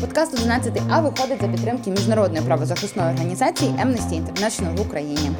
Подкаст 0.00 0.34
11 0.34 0.82
А 0.90 1.00
виходить 1.00 1.40
за 1.40 1.48
підтримки 1.48 1.90
міжнародної 1.90 2.44
правозахисної 2.44 3.08
організації 3.10 3.70
Amnesty 3.70 4.22
International 4.24 4.76
в 4.76 4.80
Україні. 4.80 5.30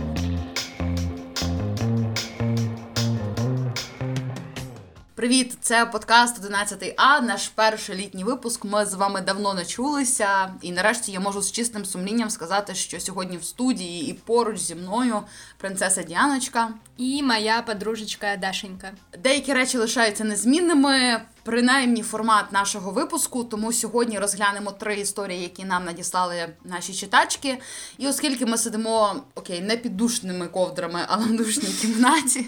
Привіт, 5.20 5.58
це 5.60 5.86
подкаст 5.86 6.38
11 6.38 6.94
А. 6.96 7.20
Наш 7.20 7.48
перший 7.48 7.96
літній 7.96 8.24
випуск. 8.24 8.64
Ми 8.64 8.86
з 8.86 8.94
вами 8.94 9.20
давно 9.20 9.54
не 9.54 9.64
чулися, 9.64 10.54
і 10.62 10.72
нарешті 10.72 11.12
я 11.12 11.20
можу 11.20 11.42
з 11.42 11.52
чистим 11.52 11.84
сумлінням 11.84 12.30
сказати, 12.30 12.74
що 12.74 13.00
сьогодні 13.00 13.36
в 13.36 13.44
студії 13.44 14.10
і 14.10 14.14
поруч 14.14 14.58
зі 14.58 14.74
мною 14.74 15.20
принцеса 15.58 16.02
Діаночка 16.02 16.68
і 16.96 17.22
моя 17.22 17.62
подружечка 17.62 18.36
Дашенька. 18.36 18.92
Деякі 19.18 19.52
речі 19.52 19.78
лишаються 19.78 20.24
незмінними. 20.24 21.22
Принаймні 21.42 22.02
формат 22.02 22.52
нашого 22.52 22.90
випуску, 22.90 23.44
тому 23.44 23.72
сьогодні 23.72 24.18
розглянемо 24.18 24.70
три 24.70 25.00
історії, 25.00 25.42
які 25.42 25.64
нам 25.64 25.84
надіслали 25.84 26.48
наші 26.64 26.94
читачки. 26.94 27.58
І 27.98 28.08
оскільки 28.08 28.46
ми 28.46 28.58
сидимо 28.58 29.16
окей, 29.34 29.60
не 29.60 29.76
під 29.76 29.96
душними 29.96 30.48
ковдрами, 30.48 31.00
але 31.08 31.24
в 31.24 31.36
душній 31.36 31.72
кімнаті. 31.80 32.46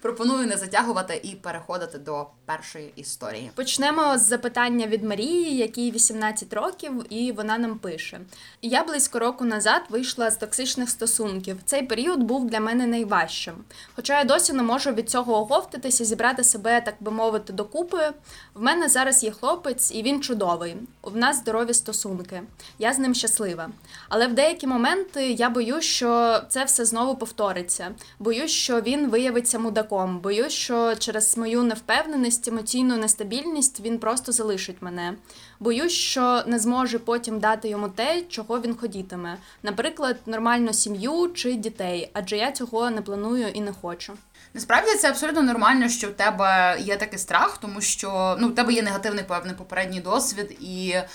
Пропоную 0.00 0.46
не 0.46 0.56
затягувати 0.56 1.20
і 1.22 1.34
переходити 1.34 1.98
до 1.98 2.26
першої 2.46 2.92
історії. 2.96 3.50
Почнемо 3.54 4.18
з 4.18 4.22
запитання 4.22 4.86
від 4.86 5.04
Марії, 5.04 5.56
якій 5.56 5.90
18 5.90 6.52
років, 6.52 6.92
і 7.10 7.32
вона 7.32 7.58
нам 7.58 7.78
пише: 7.78 8.20
я 8.62 8.84
близько 8.84 9.18
року 9.18 9.44
назад 9.44 9.82
вийшла 9.88 10.30
з 10.30 10.36
токсичних 10.36 10.90
стосунків. 10.90 11.58
Цей 11.64 11.82
період 11.82 12.20
був 12.20 12.50
для 12.50 12.60
мене 12.60 12.86
найважчим. 12.86 13.54
Хоча 13.96 14.18
я 14.18 14.24
досі 14.24 14.52
не 14.52 14.62
можу 14.62 14.92
від 14.92 15.10
цього 15.10 15.34
оговтатися, 15.34 16.04
зібрати 16.04 16.44
себе, 16.44 16.80
так 16.80 16.94
би 17.00 17.10
мовити, 17.10 17.52
докупи. 17.52 18.12
В 18.54 18.62
мене 18.62 18.88
зараз 18.88 19.24
є 19.24 19.30
хлопець, 19.30 19.92
і 19.94 20.02
він 20.02 20.22
чудовий. 20.22 20.76
У 21.02 21.10
нас 21.10 21.36
здорові 21.36 21.74
стосунки. 21.74 22.42
Я 22.78 22.92
з 22.92 22.98
ним 22.98 23.14
щаслива. 23.14 23.68
Але 24.08 24.26
в 24.26 24.34
деякі 24.34 24.66
моменти 24.66 25.32
я 25.32 25.50
боюсь, 25.50 25.84
що 25.84 26.40
це 26.48 26.64
все 26.64 26.84
знову 26.84 27.16
повториться. 27.16 27.90
Боюсь, 28.18 28.50
що 28.50 28.80
він 28.80 29.08
виявиться 29.08 29.58
мудаком. 29.62 30.18
Боюсь, 30.18 30.52
що 30.52 30.96
через 30.96 31.36
мою 31.36 31.62
невпевненість, 31.62 32.48
емоційну 32.48 32.96
нестабільність 32.96 33.80
він 33.80 33.98
просто 33.98 34.32
залишить 34.32 34.82
мене. 34.82 35.14
Боюсь, 35.60 35.92
що 35.92 36.42
не 36.46 36.58
зможе 36.58 36.98
потім 36.98 37.40
дати 37.40 37.68
йому 37.68 37.88
те, 37.88 38.22
чого 38.22 38.60
він 38.60 38.76
хотітиме, 38.76 39.36
наприклад, 39.62 40.16
нормальну 40.26 40.72
сім'ю 40.72 41.30
чи 41.34 41.54
дітей, 41.54 42.10
адже 42.12 42.36
я 42.36 42.52
цього 42.52 42.90
не 42.90 43.02
планую 43.02 43.48
і 43.48 43.60
не 43.60 43.72
хочу. 43.72 44.12
Насправді 44.54 44.94
це 44.94 45.08
абсолютно 45.08 45.42
нормально, 45.42 45.88
що 45.88 46.08
в 46.08 46.12
тебе 46.12 46.76
є 46.80 46.96
такий 46.96 47.18
страх, 47.18 47.58
тому 47.58 47.80
що 47.80 48.36
ну 48.40 48.48
в 48.48 48.54
тебе 48.54 48.72
є 48.72 48.82
негативний 48.82 49.24
певний 49.24 49.54
попередній 49.54 50.00
досвід 50.00 50.56
і 50.60 50.90
е, 50.90 51.06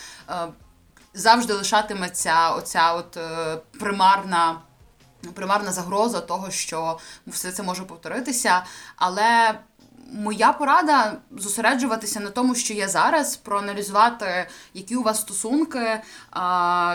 завжди 1.14 1.54
лишатиметься 1.54 2.50
оця 2.50 2.94
от 2.94 3.18
е, 3.18 3.58
примарна 3.80 4.56
примарна 5.34 5.72
загроза 5.72 6.22
того, 6.22 6.52
що 6.52 7.00
все 7.28 7.52
це 7.52 7.64
може 7.64 7.84
повторитися. 7.84 8.64
Але 8.96 9.60
моя 10.12 10.54
порада 10.54 11.18
зосереджуватися 11.32 12.20
на 12.20 12.30
тому, 12.30 12.56
що 12.56 12.74
є 12.74 12.88
зараз, 12.88 13.38
проаналізувати, 13.38 14.48
які 14.74 14.96
у 14.96 15.04
вас 15.04 15.22
стосунки, 15.22 16.02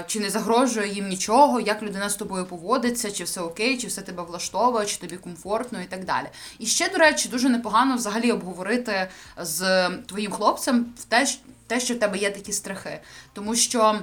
чи 0.06 0.20
не 0.20 0.30
загрожує 0.30 0.88
їм 0.88 1.08
нічого, 1.08 1.60
як 1.60 1.82
людина 1.82 2.08
з 2.08 2.16
тобою 2.16 2.46
поводиться, 2.46 3.10
чи 3.10 3.24
все 3.24 3.40
окей, 3.40 3.78
чи 3.78 3.86
все 3.86 4.02
тебе 4.02 4.22
влаштовує, 4.22 4.86
чи 4.86 4.96
тобі 4.96 5.16
комфортно 5.16 5.82
і 5.82 5.86
так 5.86 6.04
далі. 6.04 6.26
І 6.58 6.66
ще, 6.66 6.88
до 6.88 6.98
речі, 6.98 7.28
дуже 7.28 7.48
непогано 7.48 7.96
взагалі 7.96 8.32
обговорити 8.32 9.08
з 9.36 9.88
твоїм 9.90 10.32
хлопцем 10.32 10.86
в 10.98 11.04
те, 11.04 11.26
те, 11.66 11.80
що 11.80 11.94
в 11.94 11.98
тебе 11.98 12.18
є 12.18 12.30
такі 12.30 12.52
страхи, 12.52 13.00
тому 13.32 13.54
що. 13.54 13.98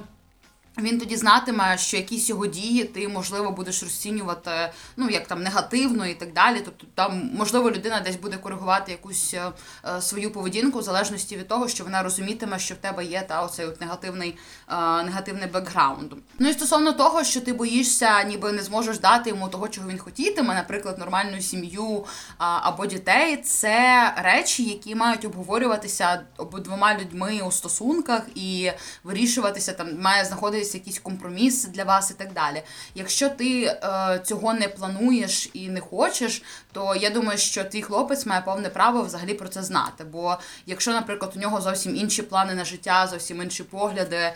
Він 0.78 0.98
тоді 0.98 1.16
знатиме, 1.16 1.78
що 1.78 1.96
якісь 1.96 2.28
його 2.28 2.46
дії 2.46 2.84
ти, 2.84 3.08
можливо, 3.08 3.50
будеш 3.50 3.82
розцінювати 3.82 4.50
ну, 4.96 5.08
як 5.08 5.26
там 5.26 5.42
негативно 5.42 6.06
і 6.06 6.14
так 6.14 6.32
далі. 6.32 6.62
Тобто, 6.64 6.86
там, 6.94 7.30
можливо, 7.34 7.70
людина 7.70 8.00
десь 8.00 8.16
буде 8.16 8.36
коригувати 8.36 8.92
якусь 8.92 9.34
е, 9.34 9.52
е, 9.96 10.02
свою 10.02 10.32
поведінку 10.32 10.78
в 10.78 10.82
залежності 10.82 11.36
від 11.36 11.48
того, 11.48 11.68
що 11.68 11.84
вона 11.84 12.02
розумітиме, 12.02 12.58
що 12.58 12.74
в 12.74 12.76
тебе 12.76 13.04
є 13.04 13.24
та 13.28 13.42
оцей 13.42 13.66
от 13.66 13.80
негативний 13.80 14.38
е, 14.68 14.74
негативний 15.02 15.48
бекграунд. 15.48 16.12
Ну 16.38 16.48
і 16.48 16.52
стосовно 16.52 16.92
того, 16.92 17.24
що 17.24 17.40
ти 17.40 17.52
боїшся, 17.52 18.22
ніби 18.22 18.52
не 18.52 18.62
зможеш 18.62 18.98
дати 18.98 19.30
йому 19.30 19.48
того, 19.48 19.68
чого 19.68 19.88
він 19.88 19.98
хотітиме, 19.98 20.54
наприклад, 20.54 20.98
нормальну 20.98 21.40
сім'ю 21.40 22.04
або 22.38 22.86
дітей, 22.86 23.36
це 23.36 24.12
речі, 24.16 24.64
які 24.64 24.94
мають 24.94 25.24
обговорюватися 25.24 26.22
обидвома 26.36 26.94
людьми 26.94 27.40
у 27.46 27.52
стосунках 27.52 28.22
і 28.34 28.72
вирішуватися 29.04 29.72
там, 29.72 30.00
має 30.00 30.24
знаходитися 30.24 30.59
якийсь 30.64 30.90
якийсь 30.90 30.98
компроміс 30.98 31.64
для 31.64 31.84
вас 31.84 32.10
і 32.10 32.14
так 32.14 32.32
далі. 32.32 32.62
Якщо 32.94 33.28
ти 33.28 33.62
е, 33.62 34.20
цього 34.24 34.54
не 34.54 34.68
плануєш 34.68 35.50
і 35.52 35.68
не 35.68 35.80
хочеш, 35.80 36.42
то 36.72 36.94
я 36.94 37.10
думаю, 37.10 37.38
що 37.38 37.64
твій 37.64 37.82
хлопець 37.82 38.26
має 38.26 38.40
повне 38.40 38.68
право 38.68 39.02
взагалі 39.02 39.34
про 39.34 39.48
це 39.48 39.62
знати. 39.62 40.04
Бо 40.04 40.36
якщо, 40.66 40.92
наприклад, 40.92 41.32
у 41.36 41.38
нього 41.38 41.60
зовсім 41.60 41.96
інші 41.96 42.22
плани 42.22 42.54
на 42.54 42.64
життя, 42.64 43.06
зовсім 43.06 43.42
інші 43.42 43.62
погляди, 43.62 44.16
е, 44.16 44.32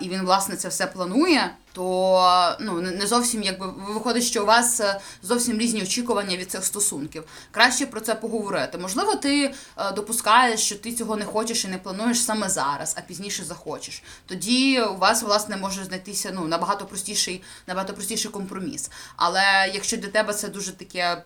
і 0.00 0.08
він 0.08 0.22
власне 0.22 0.56
це 0.56 0.68
все 0.68 0.86
планує 0.86 1.50
то 1.78 2.56
ну 2.60 2.80
не 2.80 3.06
зовсім 3.06 3.42
якби 3.42 3.66
виходить, 3.66 4.24
що 4.24 4.42
у 4.42 4.46
вас 4.46 4.80
е, 4.80 5.00
зовсім 5.22 5.58
різні 5.58 5.82
очікування 5.82 6.36
від 6.36 6.50
цих 6.50 6.64
стосунків. 6.64 7.24
Краще 7.50 7.86
про 7.86 8.00
це 8.00 8.14
поговорити. 8.14 8.78
Можливо, 8.78 9.14
ти 9.14 9.44
е, 9.44 9.92
допускаєш, 9.92 10.60
що 10.60 10.76
ти 10.76 10.92
цього 10.92 11.16
не 11.16 11.24
хочеш 11.24 11.64
і 11.64 11.68
не 11.68 11.78
плануєш 11.78 12.20
саме 12.20 12.48
зараз, 12.48 12.94
а 12.98 13.00
пізніше 13.00 13.44
захочеш. 13.44 14.02
Тоді 14.26 14.80
у 14.80 14.96
вас 14.96 15.22
власне 15.22 15.56
може 15.56 15.84
знайтися 15.84 16.30
ну 16.34 16.44
набагато 16.44 16.86
простіший, 16.86 17.42
набагато 17.66 17.94
простіший 17.94 18.30
компроміс. 18.30 18.90
Але 19.16 19.70
якщо 19.74 19.96
для 19.96 20.08
тебе 20.08 20.34
це 20.34 20.48
дуже 20.48 20.72
таке 20.72 21.24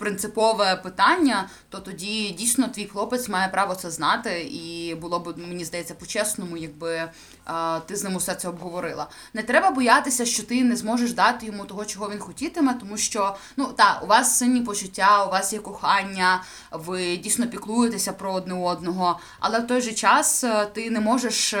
принципове 0.00 0.76
питання, 0.76 1.48
то 1.68 1.78
тоді 1.78 2.30
дійсно 2.30 2.68
твій 2.68 2.86
хлопець 2.86 3.28
має 3.28 3.48
право 3.48 3.74
це 3.74 3.90
знати, 3.90 4.40
і 4.40 4.94
було 4.94 5.20
б 5.20 5.38
мені 5.38 5.64
здається 5.64 5.94
по-чесному, 5.94 6.56
якби 6.56 7.10
а, 7.44 7.80
ти 7.86 7.96
з 7.96 8.04
ним 8.04 8.16
усе 8.16 8.34
це 8.34 8.48
обговорила. 8.48 9.08
Не 9.34 9.42
треба 9.42 9.70
боятися, 9.70 10.26
що 10.26 10.42
ти 10.42 10.64
не 10.64 10.76
зможеш 10.76 11.12
дати 11.12 11.46
йому 11.46 11.64
того, 11.64 11.84
чого 11.84 12.10
він 12.10 12.18
хотітиме, 12.18 12.74
тому 12.74 12.96
що 12.96 13.36
ну 13.56 13.64
так, 13.64 14.00
у 14.02 14.06
вас 14.06 14.38
сильні 14.38 14.60
почуття, 14.60 15.24
у 15.24 15.30
вас 15.30 15.52
є 15.52 15.58
кохання, 15.58 16.42
ви 16.70 17.16
дійсно 17.16 17.46
піклуєтеся 17.46 18.12
про 18.12 18.32
одне 18.32 18.54
одного, 18.54 19.20
але 19.40 19.60
в 19.60 19.66
той 19.66 19.80
же 19.80 19.92
час 19.92 20.44
е, 20.44 20.66
ти 20.66 20.90
не 20.90 21.00
можеш. 21.00 21.54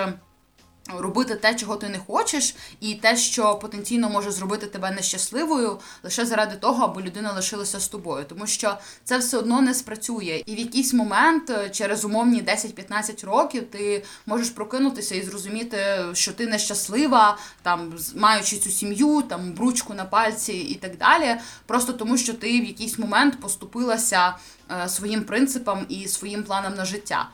Робити 0.98 1.34
те, 1.34 1.54
чого 1.54 1.76
ти 1.76 1.88
не 1.88 1.98
хочеш, 1.98 2.54
і 2.80 2.94
те, 2.94 3.16
що 3.16 3.54
потенційно 3.54 4.10
може 4.10 4.30
зробити 4.30 4.66
тебе 4.66 4.90
нещасливою, 4.90 5.78
лише 6.02 6.26
заради 6.26 6.56
того, 6.56 6.84
аби 6.84 7.02
людина 7.02 7.32
лишилася 7.32 7.80
з 7.80 7.88
тобою, 7.88 8.24
тому 8.28 8.46
що 8.46 8.78
це 9.04 9.18
все 9.18 9.38
одно 9.38 9.60
не 9.60 9.74
спрацює. 9.74 10.42
І 10.46 10.54
в 10.54 10.58
якийсь 10.58 10.92
момент, 10.94 11.50
е, 11.50 11.70
через 11.70 12.04
умовні 12.04 12.42
10-15 12.42 13.24
років, 13.24 13.70
ти 13.70 14.04
можеш 14.26 14.50
прокинутися 14.50 15.14
і 15.14 15.22
зрозуміти, 15.22 15.78
що 16.12 16.32
ти 16.32 16.46
нещаслива, 16.46 17.38
там 17.62 17.94
маючи 18.16 18.56
цю 18.56 18.70
сім'ю, 18.70 19.22
там 19.22 19.52
бручку 19.52 19.94
на 19.94 20.04
пальці 20.04 20.52
і 20.52 20.74
так 20.74 20.96
далі, 20.96 21.36
просто 21.66 21.92
тому, 21.92 22.16
що 22.16 22.34
ти 22.34 22.60
в 22.60 22.64
якийсь 22.64 22.98
момент 22.98 23.40
поступилася 23.40 24.36
е, 24.70 24.88
своїм 24.88 25.24
принципам 25.24 25.86
і 25.88 26.08
своїм 26.08 26.44
планам 26.44 26.74
на 26.74 26.84
життя. 26.84 27.28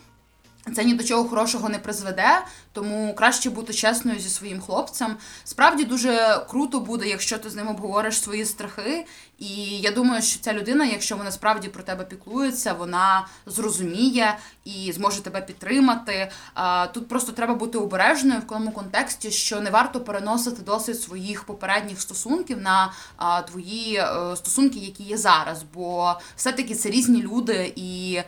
Це 0.75 0.84
ні 0.84 0.94
до 0.94 1.04
чого 1.04 1.28
хорошого 1.28 1.69
не 1.69 1.78
призведе, 1.78 2.44
тому 2.72 3.15
краще 3.15 3.50
бути 3.50 3.72
чесною 3.72 4.19
зі 4.19 4.28
своїм 4.28 4.60
хлопцем. 4.60 5.16
Справді 5.44 5.84
дуже 5.84 6.44
круто 6.50 6.81
буде, 6.81 7.09
якщо 7.09 7.38
ти 7.38 7.50
з 7.50 7.54
ним 7.54 7.69
обговориш 7.69 8.21
свої 8.21 8.44
страхи. 8.44 9.06
І 9.38 9.47
я 9.78 9.91
думаю, 9.91 10.22
що 10.22 10.41
ця 10.41 10.53
людина, 10.53 10.84
якщо 10.84 11.16
вона 11.16 11.31
справді 11.31 11.69
про 11.69 11.82
тебе 11.82 12.04
піклується, 12.04 12.72
вона 12.72 13.27
зрозуміє 13.47 14.38
і 14.65 14.93
зможе 14.93 15.22
тебе 15.22 15.41
підтримати. 15.41 16.31
Тут 16.95 17.09
просто 17.09 17.33
треба 17.33 17.54
бути 17.54 17.78
обережною 17.78 18.41
в 18.41 18.47
тому 18.47 18.71
контексті, 18.71 19.30
що 19.30 19.60
не 19.60 19.71
варто 19.71 20.01
переносити 20.01 20.62
досвід 20.62 21.01
своїх 21.01 21.45
попередніх 21.45 22.01
стосунків 22.01 22.60
на 22.60 22.92
твої 23.48 23.97
е, 23.97 24.36
стосунки, 24.36 24.78
які 24.78 25.03
є 25.03 25.19
зараз. 25.19 25.62
Бо 25.74 26.15
все-таки 26.36 26.74
це 26.74 26.91
різні 26.91 27.22
люди 27.22 27.72
і 27.77 28.21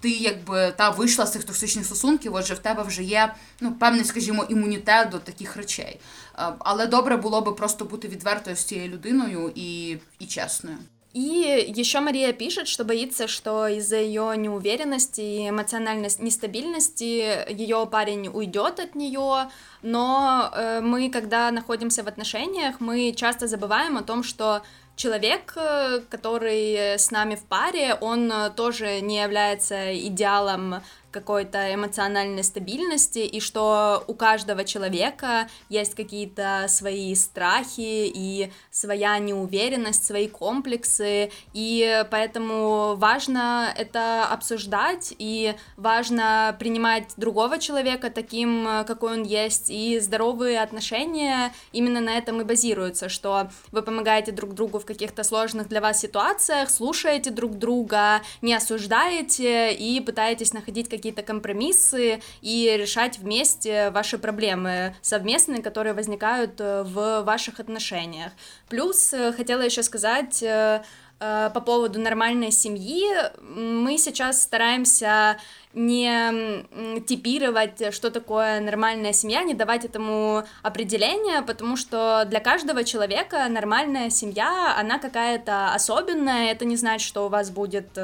ти 0.00 0.10
якби 0.10 0.72
та 0.76 0.90
вийшла 0.90 1.26
з 1.26 1.32
цих 1.32 1.44
токсичних 1.44 1.86
стосунків, 1.86 2.34
отже, 2.34 2.54
в 2.54 2.58
тебе 2.58 2.82
вже 2.82 3.02
є 3.02 3.34
ну, 3.60 3.72
певний, 3.72 4.04
скажімо, 4.04 4.46
імунітет 4.48 5.08
до 5.08 5.18
таких 5.18 5.56
речей. 5.56 6.00
Е, 6.38 6.52
але 6.58 6.86
добре 6.86 7.16
було 7.16 7.40
би 7.40 7.52
просто 7.52 7.84
бути 7.84 8.08
відвертою 8.08 8.56
з 8.56 8.64
цією 8.64 8.88
людиною 8.88 9.52
і, 9.54 9.96
і 10.18 10.26
чесною. 10.26 10.78
И 11.12 11.74
еще 11.76 11.98
Мария 11.98 12.32
пишет, 12.32 12.68
что 12.68 12.84
боится, 12.84 13.26
что 13.26 13.66
из-за 13.66 13.96
ее 13.96 14.36
неуверенности 14.36 15.20
и 15.20 15.48
эмоциональной 15.48 16.08
нестабильности 16.20 17.50
ее 17.50 17.88
парень 17.90 18.28
уйдет 18.28 18.78
от 18.78 18.94
нее, 18.94 19.50
но 19.82 20.52
э, 20.54 20.80
мы, 20.80 21.10
когда 21.10 21.50
находимся 21.50 22.04
в 22.04 22.06
отношениях, 22.06 22.76
мы 22.78 23.12
часто 23.12 23.48
забываем 23.48 23.98
о 23.98 24.02
том, 24.02 24.22
что 24.22 24.62
человек, 24.95 25.53
э, 25.55 26.01
который 26.09 26.95
с 26.97 27.11
нами 27.11 27.35
в 27.35 27.43
паре, 27.45 27.95
он 27.95 28.31
тоже 28.55 29.01
не 29.01 29.21
является 29.21 29.95
идеалом 30.07 30.81
какой-то 31.15 31.73
эмоциональной 31.73 32.43
стабильности, 32.43 33.19
и 33.19 33.39
что 33.39 34.03
у 34.07 34.13
каждого 34.13 34.65
человека 34.65 35.47
есть 35.69 35.95
какие-то 35.95 36.65
свои 36.67 37.15
страхи 37.15 38.11
и 38.13 38.51
своя 38.69 39.17
неуверенность, 39.19 40.03
свои 40.03 40.27
комплексы, 40.27 41.31
и 41.53 42.05
поэтому 42.11 42.95
важно 42.97 43.73
это 43.77 44.25
обсуждать, 44.25 45.15
и 45.17 45.55
важно 45.77 46.53
принимать 46.59 47.13
другого 47.15 47.59
человека 47.59 48.09
таким, 48.09 48.67
какой 48.85 49.13
он 49.13 49.23
есть, 49.23 49.69
и 49.69 49.99
здоровые 49.99 50.59
отношения 50.59 51.53
именно 51.71 52.01
на 52.01 52.17
этом 52.17 52.41
и 52.41 52.43
базируются, 52.43 53.07
что 53.07 53.49
вы 53.71 53.83
помогаете 53.83 54.33
друг 54.33 54.53
другу 54.53 54.79
в 54.79 54.85
каких-то 54.85 55.23
сложных 55.23 55.69
для 55.69 55.79
вас 55.79 56.01
ситуациях, 56.01 56.69
слушаете 56.69 57.31
друг 57.31 57.57
друга, 57.57 58.21
не 58.41 58.53
осуждаете 58.53 59.73
и 59.73 60.01
пытаетесь 60.01 60.51
находить 60.51 60.89
какие 60.89 61.04
какие-то 61.05 61.21
компромиссы 61.21 62.19
и 62.41 62.75
решать 62.75 63.19
вместе 63.19 63.91
ваши 63.91 64.17
проблемы 64.17 64.95
совместные, 65.03 65.61
которые 65.61 65.93
возникают 65.93 66.59
э, 66.59 66.81
в 66.81 67.21
ваших 67.21 67.59
отношениях. 67.59 68.31
Плюс 68.69 69.13
э, 69.13 69.31
хотела 69.31 69.61
еще 69.61 69.83
сказать 69.83 70.41
э, 70.41 70.81
по 71.19 71.61
поводу 71.61 71.99
нормальной 72.01 72.51
семьи, 72.51 73.05
мы 73.39 73.99
сейчас 73.99 74.41
стараемся 74.41 75.37
не 75.75 76.65
типировать, 77.01 77.93
что 77.93 78.09
такое 78.09 78.59
нормальная 78.59 79.13
семья, 79.13 79.43
не 79.43 79.53
давать 79.53 79.85
этому 79.85 80.43
определения, 80.63 81.41
потому 81.41 81.77
что 81.77 82.25
для 82.27 82.39
каждого 82.39 82.83
человека 82.83 83.47
нормальная 83.49 84.09
семья, 84.09 84.75
она 84.77 84.97
какая-то 84.97 85.73
особенная, 85.73 86.51
это 86.51 86.65
не 86.65 86.77
значит, 86.77 87.07
что 87.07 87.25
у 87.25 87.29
вас 87.29 87.51
будет 87.51 87.97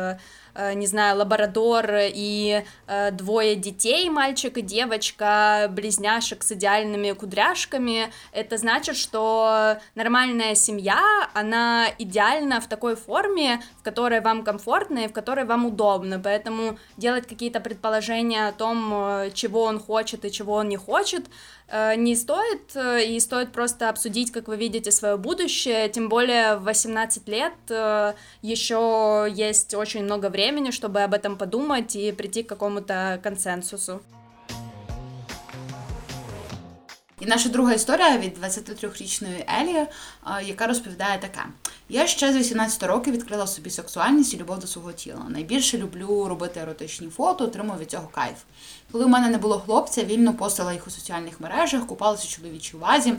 Э, 0.54 0.74
не 0.74 0.88
знаю, 0.88 1.18
лабрадор 1.18 1.86
и 1.98 2.64
э, 2.88 3.12
двое 3.12 3.56
детей, 3.56 4.10
мальчик 4.10 4.58
и 4.58 4.62
девочка, 4.62 5.68
близняшек 5.70 6.44
с 6.44 6.52
идеальными 6.52 7.12
кудряшками, 7.12 8.12
это 8.34 8.58
значит, 8.58 8.98
что 8.98 9.78
нормальная 9.96 10.56
семья, 10.56 11.02
она 11.34 11.88
идеальна 11.98 12.60
в 12.60 12.68
такой 12.68 12.96
форме, 12.96 13.62
в 13.80 13.84
которой 13.84 14.20
вам 14.20 14.44
комфортно 14.44 15.00
и 15.00 15.08
в 15.08 15.14
которой 15.14 15.46
вам 15.46 15.66
удобно, 15.66 16.20
поэтому 16.20 16.78
делать 16.98 17.28
какие-то 17.28 17.61
предположения 17.62 18.48
о 18.48 18.52
том, 18.52 18.94
э, 18.94 19.32
чего 19.34 19.64
он 19.64 19.80
хочет 19.80 20.26
и 20.26 20.32
чего 20.32 20.56
он 20.56 20.70
не 20.70 20.78
хочет, 20.78 21.26
Э, 21.72 21.96
не 21.96 22.16
стоит, 22.16 22.76
э, 22.76 23.06
и 23.06 23.20
стоит 23.20 23.54
просто 23.54 23.88
обсудить, 23.88 24.32
как 24.32 24.50
вы 24.50 24.58
видите 24.58 24.92
свое 24.92 25.16
будущее, 25.16 25.88
тем 25.88 26.10
более 26.10 26.58
в 26.58 26.64
18 26.64 27.30
лет 27.30 27.54
еще 28.42 29.28
есть 29.34 29.74
очень 29.74 30.04
много 30.04 30.30
времени, 30.30 30.72
чтобы 30.72 31.02
об 31.02 31.14
этом 31.14 31.38
подумать 31.38 31.96
и 31.96 32.12
прийти 32.12 32.44
к 32.44 32.50
какому-то 32.50 33.20
консенсусу. 33.24 34.02
І 37.22 37.26
наша 37.26 37.50
друга 37.50 37.74
історія 37.74 38.18
від 38.18 38.38
23-річної 38.44 39.62
Елі, 39.62 39.88
яка 40.48 40.68
розповідає 40.68 41.20
таке: 41.20 41.46
я 41.90 42.08
ще 42.08 42.34
з 42.34 42.36
18 42.36 42.84
років 42.84 43.14
відкрила 43.14 43.48
собі 43.48 43.70
сексуальність 43.70 44.34
і 44.34 44.38
любов 44.38 44.60
до 44.60 44.68
свого 44.68 44.92
тіла. 44.92 45.26
Найбільше 45.30 45.78
люблю 45.78 46.28
робити 46.28 46.60
еротичні 46.60 47.10
фото, 47.10 47.44
отримую 47.44 47.80
від 47.80 47.92
цього 47.92 48.08
кайф. 48.08 48.38
Коли 48.92 49.06
в 49.06 49.10
мене 49.10 49.30
не 49.30 49.38
було 49.38 49.60
хлопця, 49.60 50.04
вільно 50.04 50.34
постила 50.34 50.74
їх 50.74 50.88
у 50.88 50.90
соціальних 50.90 51.42
мережах, 51.42 51.88
купалася 51.88 52.28
у 52.28 52.32
чоловічій 52.32 52.78
вазі. 52.78 53.14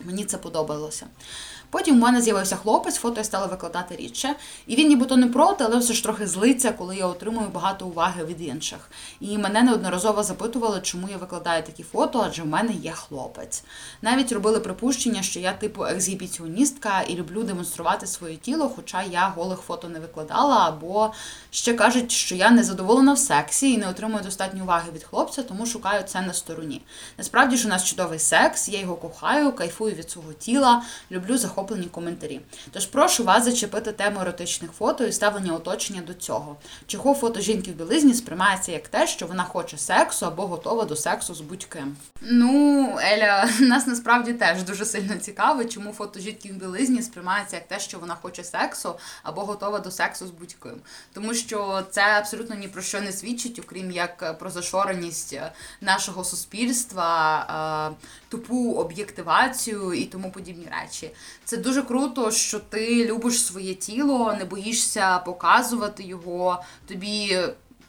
Мені 0.00 0.24
це 0.24 0.38
подобалося. 0.38 1.06
Потім 1.74 1.96
у 1.96 1.98
мене 1.98 2.22
з'явився 2.22 2.56
хлопець, 2.56 2.96
фото 2.96 3.20
я 3.20 3.24
стала 3.24 3.46
викладати 3.46 3.96
рідше. 3.96 4.34
І 4.66 4.76
він 4.76 4.88
нібито 4.88 5.16
не 5.16 5.26
проти, 5.26 5.64
але 5.64 5.78
все 5.78 5.94
ж 5.94 6.02
трохи 6.02 6.26
злиться, 6.26 6.72
коли 6.72 6.96
я 6.96 7.06
отримую 7.06 7.48
багато 7.48 7.86
уваги 7.86 8.24
від 8.24 8.42
інших. 8.42 8.90
І 9.20 9.38
мене 9.38 9.62
неодноразово 9.62 10.22
запитували, 10.22 10.80
чому 10.82 11.08
я 11.08 11.16
викладаю 11.16 11.62
такі 11.62 11.82
фото, 11.82 12.22
адже 12.26 12.42
в 12.42 12.46
мене 12.46 12.72
є 12.72 12.92
хлопець. 12.92 13.64
Навіть 14.02 14.32
робили 14.32 14.60
припущення, 14.60 15.22
що 15.22 15.40
я 15.40 15.52
типу 15.52 15.84
ексгібіціоністка 15.84 17.02
і 17.02 17.14
люблю 17.14 17.42
демонструвати 17.42 18.06
своє 18.06 18.36
тіло, 18.36 18.72
хоча 18.76 19.02
я 19.02 19.28
голих 19.36 19.58
фото 19.58 19.88
не 19.88 20.00
викладала, 20.00 20.68
або 20.68 21.12
ще 21.50 21.74
кажуть, 21.74 22.12
що 22.12 22.34
я 22.34 22.50
не 22.50 22.64
задоволена 22.64 23.12
в 23.12 23.18
сексі 23.18 23.72
і 23.72 23.78
не 23.78 23.88
отримую 23.88 24.24
достатньо 24.24 24.62
уваги 24.62 24.90
від 24.94 25.04
хлопця, 25.04 25.42
тому 25.42 25.66
шукаю 25.66 26.02
це 26.02 26.20
на 26.20 26.32
стороні. 26.32 26.82
Насправді 27.18 27.56
ж 27.56 27.66
у 27.66 27.70
нас 27.70 27.84
чудовий 27.84 28.18
секс, 28.18 28.68
я 28.68 28.80
його 28.80 28.96
кохаю, 28.96 29.52
кайфую 29.52 29.94
від 29.94 30.10
свого 30.10 30.32
тіла, 30.32 30.82
люблю 31.10 31.38
захоплення 31.38 31.63
захоплені 31.64 31.86
коментарі. 31.86 32.40
Тож 32.72 32.86
прошу 32.86 33.24
вас 33.24 33.44
зачепити 33.44 33.92
тему 33.92 34.20
еротичних 34.20 34.72
фото 34.72 35.04
і 35.04 35.12
ставлення 35.12 35.52
оточення 35.52 36.02
до 36.06 36.14
цього. 36.14 36.56
Чого 36.86 37.14
фото 37.14 37.40
жінки 37.40 37.70
в 37.70 37.74
білизні 37.74 38.14
сприймається 38.14 38.72
як 38.72 38.88
те, 38.88 39.06
що 39.06 39.26
вона 39.26 39.44
хоче 39.44 39.78
сексу 39.78 40.26
або 40.26 40.46
готова 40.46 40.84
до 40.84 40.96
сексу 40.96 41.34
з 41.34 41.40
будь-ким. 41.40 41.96
Ну, 42.22 42.98
Еля, 43.02 43.48
нас 43.60 43.86
насправді 43.86 44.32
теж 44.32 44.62
дуже 44.62 44.84
сильно 44.84 45.16
цікавить, 45.16 45.72
чому 45.72 45.92
фото 45.92 46.20
жінки 46.20 46.48
в 46.52 46.56
білизні 46.56 47.02
сприймається 47.02 47.56
як 47.56 47.68
те, 47.68 47.80
що 47.80 47.98
вона 47.98 48.14
хоче 48.14 48.44
сексу 48.44 48.94
або 49.22 49.40
готова 49.40 49.78
до 49.78 49.90
сексу 49.90 50.26
з 50.26 50.30
будь-ким. 50.30 50.80
Тому 51.12 51.34
що 51.34 51.82
це 51.90 52.02
абсолютно 52.02 52.56
ні 52.56 52.68
про 52.68 52.82
що 52.82 53.00
не 53.00 53.12
свідчить, 53.12 53.58
окрім 53.64 53.90
як 53.90 54.38
про 54.38 54.50
зашореність 54.50 55.38
нашого 55.80 56.24
суспільства, 56.24 57.90
е, 57.90 58.04
тупу 58.28 58.72
об'єктивацію 58.72 59.92
і 59.92 60.04
тому 60.04 60.30
подібні 60.30 60.68
речі. 60.82 61.10
Це 61.44 61.53
дуже 61.56 61.82
круто, 61.82 62.30
що 62.30 62.58
ти 62.58 63.04
любиш 63.04 63.46
своє 63.46 63.74
тіло, 63.74 64.34
не 64.38 64.44
боїшся 64.44 65.18
показувати 65.18 66.02
його. 66.02 66.62
Тобі 66.86 67.38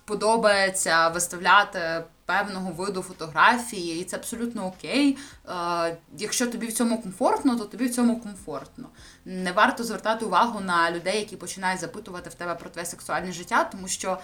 подобається 0.05 1.09
виставляти 1.09 2.03
певного 2.25 2.71
виду 2.71 3.01
фотографії, 3.01 4.01
і 4.01 4.03
це 4.03 4.17
абсолютно 4.17 4.65
окей. 4.67 5.17
Е, 5.49 5.97
Якщо 6.17 6.47
тобі 6.47 6.67
в 6.67 6.73
цьому 6.73 7.01
комфортно, 7.01 7.55
то 7.57 7.65
тобі 7.65 7.85
в 7.85 7.95
цьому 7.95 8.19
комфортно. 8.19 8.89
Не 9.25 9.51
варто 9.51 9.83
звертати 9.83 10.25
увагу 10.25 10.59
на 10.59 10.91
людей, 10.91 11.19
які 11.19 11.35
починають 11.35 11.81
запитувати 11.81 12.29
в 12.29 12.33
тебе 12.33 12.55
про 12.55 12.69
твоє 12.69 12.85
сексуальне 12.85 13.31
життя, 13.31 13.63
тому 13.71 13.87
що 13.87 14.17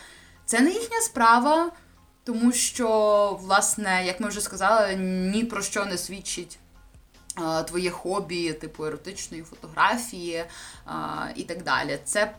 це 0.45 0.59
не 0.59 0.69
їхня 0.69 1.01
справа, 1.01 1.71
тому 2.23 2.51
що, 2.51 3.39
власне, 3.41 4.05
як 4.05 4.19
ми 4.19 4.27
вже 4.27 4.41
сказали, 4.41 4.95
ні 5.33 5.43
про 5.43 5.61
що 5.61 5.85
не 5.85 5.97
свідчить 5.97 6.59
твоє 7.67 7.89
хобі, 7.89 8.53
типу 8.53 8.85
еротичної 8.85 9.43
фотографії 9.43 10.45
і 11.35 11.43
так 11.43 11.63
далі. 11.63 11.99
Це 12.05 12.33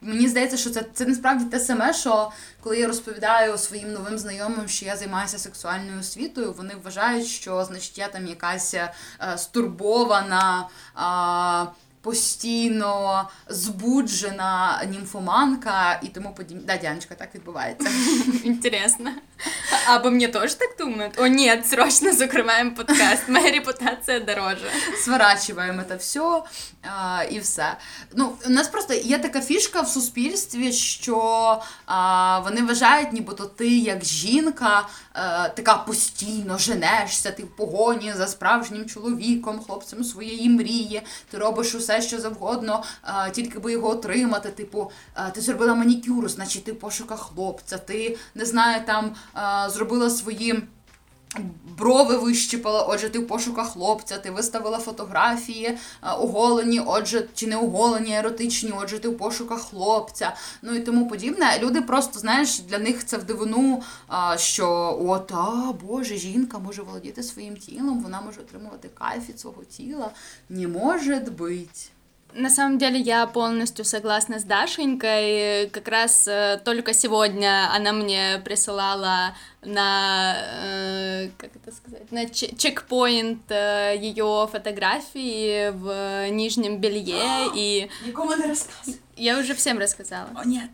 Мені 0.00 0.28
здається, 0.28 0.56
що 0.56 0.70
це 0.70 0.84
це 0.92 1.06
насправді 1.06 1.44
те 1.44 1.60
саме, 1.60 1.94
що 1.94 2.30
коли 2.60 2.78
я 2.78 2.86
розповідаю 2.86 3.58
своїм 3.58 3.92
новим 3.92 4.18
знайомим, 4.18 4.68
що 4.68 4.86
я 4.86 4.96
займаюся 4.96 5.38
сексуальною 5.38 6.00
освітою, 6.00 6.52
вони 6.52 6.74
вважають, 6.84 7.26
що 7.26 7.64
значить 7.64 7.98
я 7.98 8.08
там 8.08 8.26
якась 8.26 8.74
е, 8.74 8.92
стурбована. 9.36 10.68
Е, 10.96 11.85
постійно 12.00 13.28
збуджена 13.48 14.82
німфоманка 14.90 16.00
і 16.02 16.08
тому 16.08 16.34
подібне. 16.34 16.62
Да, 16.66 16.76
Дяночка, 16.76 17.14
так 17.14 17.34
відбувається. 17.34 17.88
Інтересно. 18.44 19.10
Або 19.86 20.10
мені 20.10 20.28
теж 20.28 20.54
так 20.54 20.76
думають? 20.78 21.14
О, 21.18 21.26
ні, 21.26 21.62
срочно 21.64 22.12
закриваємо 22.12 22.70
подкаст. 22.70 23.28
Моя 23.28 23.50
репутація 23.50 24.20
дороже. 24.20 24.70
Сворачуваємо 25.04 25.82
це 25.88 25.96
все 25.96 26.42
а, 26.86 27.22
і 27.30 27.38
все. 27.38 27.76
Ну, 28.14 28.32
У 28.46 28.50
нас 28.50 28.68
просто 28.68 28.94
є 28.94 29.18
така 29.18 29.40
фішка 29.40 29.80
в 29.80 29.88
суспільстві, 29.88 30.72
що 30.72 31.62
а, 31.86 32.38
вони 32.38 32.62
вважають, 32.62 33.12
нібито 33.12 33.44
ти 33.44 33.78
як 33.78 34.04
жінка, 34.04 34.88
а, 35.12 35.48
така 35.48 35.74
постійно 35.74 36.58
женешся, 36.58 37.30
ти 37.30 37.42
в 37.42 37.56
погоні 37.56 38.12
за 38.16 38.26
справжнім 38.26 38.86
чоловіком, 38.86 39.60
хлопцем 39.66 40.04
своєї 40.04 40.48
мрії, 40.48 41.02
ти 41.30 41.38
робиш 41.38 41.74
усе 41.74 42.02
що 42.02 42.20
завгодно, 42.20 42.84
а, 43.02 43.30
тільки 43.30 43.58
би 43.58 43.72
його 43.72 43.88
отримати. 43.88 44.48
Типу, 44.50 44.90
а, 45.14 45.30
ти 45.30 45.40
зробила 45.40 45.74
манікюр, 45.74 46.28
значить 46.28 46.64
ти 46.64 46.72
в 46.72 46.78
пошуках 46.78 47.20
хлопця, 47.20 47.78
ти 47.78 48.18
не 48.34 48.44
знаю, 48.44 48.82
там 48.86 49.14
а, 49.32 49.70
зробила 49.70 50.10
свої. 50.10 50.62
Брови 51.78 52.16
вищипала, 52.16 52.82
отже, 52.82 53.08
ти 53.08 53.18
в 53.18 53.26
пошуках 53.26 53.72
хлопця, 53.72 54.18
ти 54.18 54.30
виставила 54.30 54.78
фотографії 54.78 55.78
оголені, 56.02 56.80
отже, 56.86 57.28
чи 57.34 57.46
не 57.46 57.56
оголені, 57.56 58.16
еротичні, 58.16 58.72
отже, 58.82 58.98
ти 58.98 59.08
в 59.08 59.18
пошуках 59.18 59.60
хлопця, 59.60 60.36
ну 60.62 60.74
і 60.74 60.80
тому 60.80 61.08
подібне. 61.08 61.58
Люди 61.62 61.82
просто, 61.82 62.18
знаєш, 62.18 62.60
для 62.60 62.78
них 62.78 63.06
це 63.06 63.16
в 63.16 63.24
дивину, 63.24 63.82
що 64.36 64.98
от, 65.06 65.32
а, 65.32 65.72
Боже, 65.72 66.16
жінка 66.16 66.58
може 66.58 66.82
володіти 66.82 67.22
своїм 67.22 67.56
тілом, 67.56 68.00
вона 68.02 68.20
може 68.20 68.40
отримувати 68.40 68.88
кайф 68.94 69.28
від 69.28 69.40
свого 69.40 69.64
тіла. 69.64 70.10
Не 70.48 70.68
може 70.68 71.16
бути. 71.38 71.95
На 72.36 72.50
самом 72.50 72.76
деле 72.76 73.00
я 73.00 73.26
полностью 73.26 73.84
согласна 73.86 74.38
с 74.38 74.44
Дашенькой. 74.44 75.70
Как 75.70 75.88
раз 75.88 76.28
э, 76.28 76.60
только 76.62 76.92
сегодня 76.92 77.70
она 77.72 77.92
мне 77.92 78.42
присылала 78.44 79.34
на, 79.62 80.36
э, 80.62 81.30
как 81.38 81.56
это 81.56 81.74
сказать, 81.74 82.12
на 82.12 82.28
чекпоинт 82.28 83.50
э, 83.50 83.96
ее 83.98 84.48
фотографии 84.52 85.70
в 85.70 86.28
нижнем 86.28 86.78
белье 86.78 87.48
и... 87.54 87.88
Никому 88.04 88.34
не 88.34 88.44
рассказывай. 88.44 89.00
Я 89.16 89.38
уже 89.38 89.54
всем 89.54 89.78
рассказала. 89.78 90.28
О, 90.34 90.44
нет. 90.44 90.70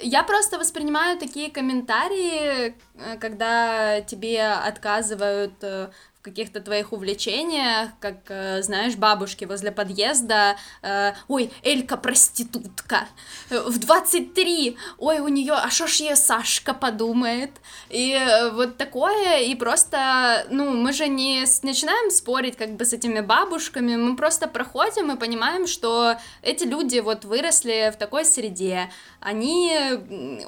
Я 0.00 0.22
просто 0.22 0.58
воспринимаю 0.58 1.18
такие 1.18 1.50
комментарии, 1.50 2.74
э, 2.94 3.16
когда 3.18 4.02
тебе 4.02 4.42
отказывают 4.42 5.54
э, 5.62 5.88
каких-то 6.28 6.60
твоих 6.60 6.92
увлечениях, 6.92 7.90
как, 8.00 8.16
э, 8.28 8.62
знаешь, 8.62 8.96
бабушки 8.96 9.44
возле 9.44 9.72
подъезда, 9.72 10.56
э, 10.82 11.12
ой, 11.28 11.50
Элька 11.62 11.96
проститутка, 11.96 13.08
в 13.50 13.78
23, 13.78 14.76
ой, 14.98 15.18
у 15.20 15.28
нее, 15.28 15.54
а 15.54 15.70
что 15.70 15.86
ж 15.86 16.00
ее 16.00 16.16
Сашка 16.16 16.74
подумает, 16.74 17.50
и 17.88 18.12
э, 18.12 18.50
вот 18.50 18.76
такое, 18.76 19.40
и 19.40 19.54
просто, 19.54 20.46
ну, 20.50 20.70
мы 20.70 20.92
же 20.92 21.08
не 21.08 21.44
начинаем 21.62 22.10
спорить 22.10 22.56
как 22.56 22.76
бы 22.76 22.84
с 22.84 22.92
этими 22.92 23.20
бабушками, 23.20 23.96
мы 23.96 24.16
просто 24.16 24.48
проходим 24.48 25.10
и 25.10 25.18
понимаем, 25.18 25.66
что 25.66 26.16
эти 26.42 26.64
люди 26.64 26.98
вот 27.00 27.24
выросли 27.24 27.90
в 27.94 27.96
такой 27.96 28.24
среде, 28.24 28.90
они, 29.20 29.72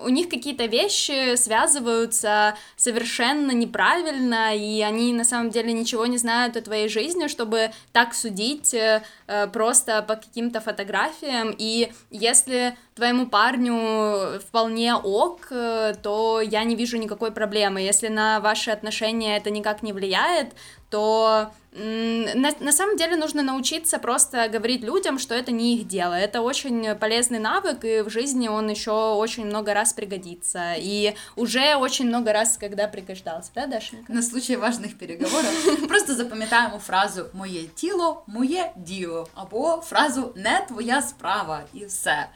у 0.03 0.09
них 0.09 0.29
какие-то 0.29 0.67
вещи 0.67 1.35
связываются 1.37 2.57
совершенно 2.77 3.51
неправильно, 3.51 4.57
и 4.57 4.81
они 4.81 5.13
на 5.13 5.25
самом 5.25 5.51
деле 5.51 5.70
ничего 5.73 6.07
не 6.07 6.19
знают 6.19 6.57
о 6.57 6.63
твоей 6.63 6.89
жизни, 6.89 7.29
чтобы 7.29 7.71
так 7.93 8.15
судить 8.15 8.75
э, 8.75 9.03
э, 9.27 9.47
просто 9.49 10.03
по 10.03 10.17
каким-то 10.17 10.61
фотографиям, 10.61 11.55
и 11.57 11.93
если 12.11 12.77
твоему 12.95 13.27
парню 13.27 14.41
вполне 14.41 14.95
ок, 14.95 15.49
э, 15.51 15.95
то 16.03 16.41
я 16.41 16.65
не 16.65 16.77
вижу 16.77 16.97
никакой 16.99 17.33
проблемы. 17.33 17.81
Если 17.81 18.09
на 18.09 18.41
ваши 18.41 18.71
отношения 18.71 19.37
это 19.37 19.51
никак 19.51 19.83
не 19.83 19.93
влияет, 19.93 20.55
то 20.91 21.53
на, 21.76 22.52
на 22.60 22.72
самом 22.72 22.96
деле 22.96 23.18
нужно 23.18 23.44
научиться 23.44 24.00
просто 24.00 24.48
говорить 24.48 24.82
людям, 24.82 25.20
что 25.20 25.36
это 25.36 25.52
не 25.52 25.76
их 25.76 25.88
дело. 25.88 26.14
Это 26.14 26.42
очень 26.42 26.96
полезный 26.96 27.40
навык, 27.40 27.84
и 27.84 28.02
в 28.02 28.10
жизни 28.10 28.48
он 28.48 28.70
еще 28.70 28.92
очень 28.92 29.46
много 29.46 29.74
раз 29.74 29.94
пригодится. 29.94 30.74
И 30.78 31.16
уже 31.36 31.76
очень 31.76 32.08
много 32.08 32.32
раз, 32.32 32.58
когда 32.58 32.88
пригождался, 32.88 33.52
да, 33.56 33.68
Дашенька? 33.68 34.14
На 34.14 34.22
случай 34.22 34.56
важных 34.56 34.98
переговоров 34.98 35.88
просто 35.88 36.16
запам'ятаємо 36.16 36.80
фразу 36.80 37.26
Моє 37.34 37.64
тіло, 37.76 38.24
моє 38.28 38.72
діло 38.76 39.28
або 39.36 39.82
фразу 39.86 40.34
Не 40.36 40.66
твоя 40.68 41.02
справа 41.02 41.64
і 41.74 41.86
все. 41.86 42.28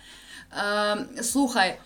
Е, 0.53 1.23
Слухай. 1.23 1.79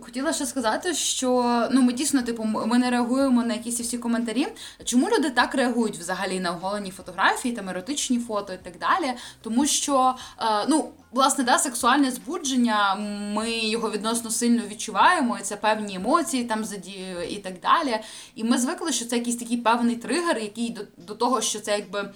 Хотіла 0.00 0.32
ще 0.32 0.46
сказати, 0.46 0.94
що 0.94 1.68
ну 1.70 1.82
ми 1.82 1.92
дійсно, 1.92 2.22
типу, 2.22 2.44
ми 2.44 2.78
не 2.78 2.90
реагуємо 2.90 3.42
на 3.42 3.54
якісь 3.54 3.80
всі 3.80 3.98
коментарі. 3.98 4.46
Чому 4.84 5.08
люди 5.08 5.30
так 5.30 5.54
реагують 5.54 5.98
взагалі 5.98 6.40
на 6.40 6.50
оголені 6.50 6.90
фотографії, 6.90 7.54
там 7.54 7.68
еротичні 7.68 8.18
фото 8.18 8.52
і 8.52 8.58
так 8.58 8.78
далі? 8.78 9.14
Тому 9.42 9.66
що 9.66 10.14
е, 10.40 10.66
ну. 10.68 10.90
Власне, 11.14 11.44
да, 11.44 11.58
сексуальне 11.58 12.10
збудження, 12.10 12.94
ми 13.34 13.50
його 13.50 13.90
відносно 13.90 14.30
сильно 14.30 14.62
відчуваємо, 14.68 15.38
і 15.38 15.42
це 15.42 15.56
певні 15.56 15.94
емоції 15.94 16.44
там 16.44 16.64
задіює 16.64 17.26
і 17.30 17.36
так 17.36 17.60
далі. 17.60 18.00
І 18.34 18.44
ми 18.44 18.58
звикли, 18.58 18.92
що 18.92 19.04
це 19.04 19.16
якийсь 19.16 19.36
такий 19.36 19.56
певний 19.56 19.96
тригер, 19.96 20.38
який 20.38 20.70
до, 20.70 20.80
до 20.96 21.14
того, 21.14 21.40
що 21.40 21.60
це 21.60 21.72
якби 21.72 22.10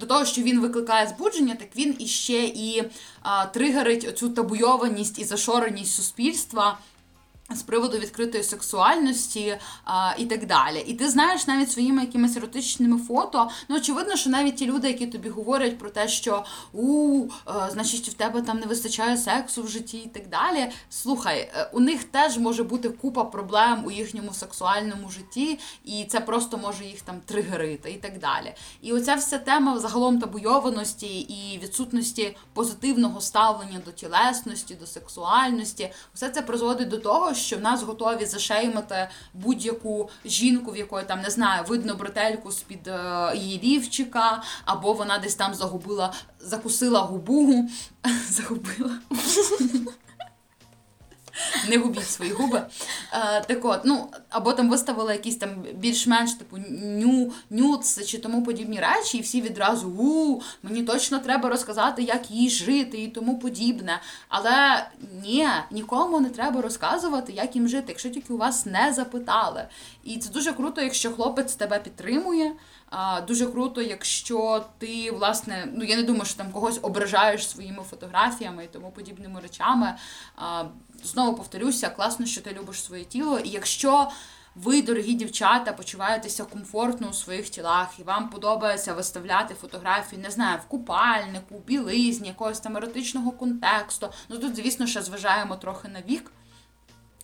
до 0.00 0.06
того, 0.06 0.24
що 0.24 0.42
він 0.42 0.60
викликає 0.60 1.06
збудження, 1.06 1.54
так 1.54 1.68
він 1.76 1.96
іще 1.98 2.44
і 2.44 2.82
тригерить 3.52 4.08
оцю 4.08 4.28
табуйованість 4.28 5.18
і 5.18 5.24
зашореність 5.24 5.94
суспільства 5.94 6.78
з 7.50 7.62
приводу 7.62 7.98
відкритої 7.98 8.44
сексуальності 8.44 9.58
а, 9.84 10.14
і 10.18 10.26
так 10.26 10.46
далі. 10.46 10.84
І 10.86 10.94
ти 10.94 11.08
знаєш 11.08 11.46
навіть 11.46 11.70
своїми 11.70 12.02
якимись 12.02 12.36
еротичними 12.36 12.98
фото. 12.98 13.50
Ну, 13.68 13.76
очевидно, 13.76 14.16
що 14.16 14.30
навіть 14.30 14.56
ті 14.56 14.66
люди, 14.66 14.88
які 14.88 15.06
тобі 15.06 15.28
говорять 15.28 15.78
про 15.78 15.90
те, 15.90 16.08
що 16.08 16.44
у, 16.72 17.24
а, 17.44 17.70
значить, 17.70 18.08
в 18.08 18.12
тебе 18.12 18.42
там 18.42 18.58
не 18.58 18.66
вистачає 18.66 19.16
сексу 19.16 19.62
в 19.62 19.68
житті 19.68 19.98
і 19.98 20.08
так 20.08 20.28
далі. 20.28 20.70
Слухай, 20.90 21.38
е, 21.38 21.70
у 21.72 21.80
них 21.80 22.04
теж 22.04 22.38
може 22.38 22.62
бути 22.62 22.88
купа 22.88 23.24
проблем 23.24 23.82
у 23.86 23.90
їхньому 23.90 24.32
сексуальному 24.32 25.10
житті, 25.10 25.58
і 25.84 26.04
це 26.04 26.20
просто 26.20 26.58
може 26.58 26.84
їх 26.84 27.00
там 27.00 27.20
тригерити 27.26 27.90
і 27.90 27.96
так 27.96 28.18
далі. 28.18 28.54
І 28.82 28.92
оця 28.92 29.14
вся 29.14 29.38
тема 29.38 29.78
загалом 29.78 30.18
табуйованості 30.20 31.20
і 31.20 31.58
відсутності 31.62 32.36
позитивного 32.52 33.20
ставлення 33.20 33.80
до 33.84 33.92
тілесності, 33.92 34.74
до 34.74 34.86
сексуальності, 34.86 35.90
все 36.14 36.30
це 36.30 36.42
призводить 36.42 36.88
до 36.88 36.98
того 36.98 37.34
що 37.38 37.56
в 37.56 37.60
нас 37.60 37.82
готові 37.82 38.24
зашеймити 38.26 39.08
будь-яку 39.34 40.10
жінку, 40.24 40.70
в 40.70 40.76
якої 40.76 41.04
там 41.04 41.20
не 41.20 41.30
знаю, 41.30 41.64
видно 41.68 41.94
бретельку 41.94 42.52
з 42.52 42.60
під 42.60 42.88
е, 42.88 43.32
її 43.36 43.60
лівчика, 43.64 44.42
або 44.64 44.92
вона 44.92 45.18
десь 45.18 45.34
там 45.34 45.54
загубила, 45.54 46.12
закусила 46.40 47.00
губу, 47.00 47.68
загубила. 48.28 48.98
Не 51.68 51.78
губіть 51.78 52.10
свої 52.10 52.32
губи. 52.32 52.62
Е, 53.12 53.40
Так 53.40 53.64
от, 53.64 53.80
ну, 53.84 54.08
або 54.30 54.52
там 54.52 54.70
виставили 54.70 55.12
якісь 55.12 55.36
там 55.36 55.50
більш-менш 55.74 56.32
типу 56.34 56.56
ню, 56.80 57.32
нюц 57.50 58.06
чи 58.06 58.18
тому 58.18 58.42
подібні 58.42 58.80
речі, 58.80 59.18
і 59.18 59.20
всі 59.20 59.40
відразу 59.42 59.88
у 59.88 60.42
мені 60.62 60.82
точно 60.82 61.18
треба 61.18 61.48
розказати, 61.48 62.02
як 62.02 62.30
їй 62.30 62.50
жити 62.50 63.02
і 63.02 63.08
тому 63.08 63.38
подібне. 63.38 64.00
Але 64.28 64.86
ні, 65.22 65.48
нікому 65.70 66.20
не 66.20 66.28
треба 66.28 66.62
розказувати, 66.62 67.32
як 67.32 67.56
їм 67.56 67.68
жити, 67.68 67.84
якщо 67.88 68.10
тільки 68.10 68.32
у 68.32 68.38
вас 68.38 68.66
не 68.66 68.92
запитали. 68.92 69.64
І 70.04 70.18
це 70.18 70.30
дуже 70.30 70.52
круто, 70.52 70.80
якщо 70.80 71.12
хлопець 71.12 71.54
тебе 71.54 71.78
підтримує. 71.78 72.52
А, 72.90 73.20
Дуже 73.20 73.46
круто, 73.46 73.82
якщо 73.82 74.64
ти, 74.78 75.10
власне, 75.10 75.68
ну 75.74 75.84
я 75.84 75.96
не 75.96 76.02
думаю, 76.02 76.24
що 76.24 76.36
там 76.36 76.52
когось 76.52 76.78
ображаєш 76.82 77.48
своїми 77.48 77.82
фотографіями 77.82 78.64
і 78.64 78.68
тому 78.68 78.90
подібними 78.90 79.40
речами. 79.40 79.94
А, 80.36 80.64
Знову 81.04 81.36
повторюся, 81.36 81.88
класно, 81.90 82.26
що 82.26 82.40
ти 82.40 82.52
любиш 82.52 82.82
своє 82.82 83.04
тіло. 83.04 83.38
І 83.38 83.48
якщо 83.48 84.10
ви, 84.54 84.82
дорогі 84.82 85.14
дівчата, 85.14 85.72
почуваєтеся 85.72 86.44
комфортно 86.44 87.08
у 87.08 87.12
своїх 87.12 87.48
тілах, 87.48 87.88
і 87.98 88.02
вам 88.02 88.28
подобається 88.28 88.94
виставляти 88.94 89.54
фотографії, 89.54 90.22
не 90.22 90.30
знаю, 90.30 90.58
в 90.64 90.68
купальнику, 90.68 91.54
в 91.54 91.64
білизні, 91.64 92.28
якогось 92.28 92.60
там 92.60 92.76
еротичного 92.76 93.30
контексту. 93.30 94.08
Ну 94.28 94.38
тут, 94.38 94.56
звісно, 94.56 94.86
ще 94.86 95.02
зважаємо 95.02 95.56
трохи 95.56 95.88
на 95.88 96.00
вік. 96.02 96.32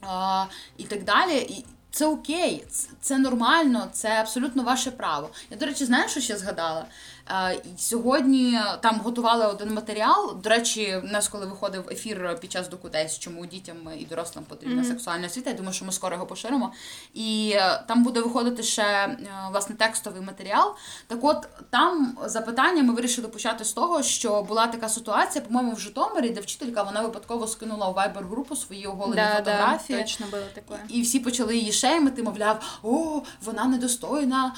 А, 0.02 0.44
І 0.76 0.84
так 0.84 1.04
далі. 1.04 1.36
І 1.36 1.64
це 1.94 2.06
окей, 2.06 2.64
це 3.00 3.18
нормально, 3.18 3.88
це 3.92 4.08
абсолютно 4.20 4.62
ваше 4.62 4.90
право. 4.90 5.30
Я, 5.50 5.56
до 5.56 5.66
речі, 5.66 5.84
знаю, 5.84 6.08
що 6.08 6.20
ще 6.20 6.36
згадала. 6.36 6.86
Е, 7.30 7.62
сьогодні 7.78 8.58
там 8.80 9.00
готували 9.00 9.46
один 9.46 9.74
матеріал. 9.74 10.36
До 10.42 10.50
речі, 10.50 11.00
у 11.04 11.06
нас 11.06 11.28
коли 11.28 11.46
виходив 11.46 11.88
ефір 11.90 12.38
під 12.40 12.52
час 12.52 12.68
докудесь, 12.68 13.18
чому 13.18 13.46
дітям 13.46 13.76
і 13.98 14.04
дорослим 14.04 14.44
потрібна 14.44 14.82
mm-hmm. 14.82 14.88
сексуальна 14.88 15.26
освіта. 15.26 15.50
Я 15.50 15.56
думаю, 15.56 15.74
що 15.74 15.84
ми 15.84 15.92
скоро 15.92 16.14
його 16.14 16.26
поширимо. 16.26 16.72
І 17.14 17.52
е, 17.54 17.84
там 17.88 18.02
буде 18.02 18.20
виходити 18.20 18.62
ще 18.62 18.82
е, 18.82 19.18
власне 19.50 19.76
текстовий 19.76 20.22
матеріал. 20.22 20.74
Так, 21.06 21.18
от 21.22 21.48
там 21.70 22.18
запитання 22.24 22.82
ми 22.82 22.94
вирішили 22.94 23.28
почати 23.28 23.64
з 23.64 23.72
того, 23.72 24.02
що 24.02 24.42
була 24.42 24.66
така 24.66 24.88
ситуація, 24.88 25.44
по-моєму, 25.44 25.72
в 25.72 25.80
Житомирі, 25.80 26.30
де 26.30 26.40
вчителька 26.40 26.82
вона 26.82 27.02
випадково 27.02 27.46
скинула 27.46 27.88
у 27.88 27.94
Viber 27.94 28.28
групу 28.28 28.56
свої 28.56 28.86
оголені 28.86 29.16
да, 29.16 29.36
фотографії. 29.36 29.98
Да, 29.98 30.04
точно 30.04 30.26
було 30.30 30.42
таке. 30.54 30.82
І 30.88 31.02
всі 31.02 31.20
почали 31.20 31.56
її 31.56 31.72
шеймити, 31.72 32.22
мовляв, 32.22 32.80
о, 32.82 33.22
вона 33.42 33.64
недостойна 33.64 34.54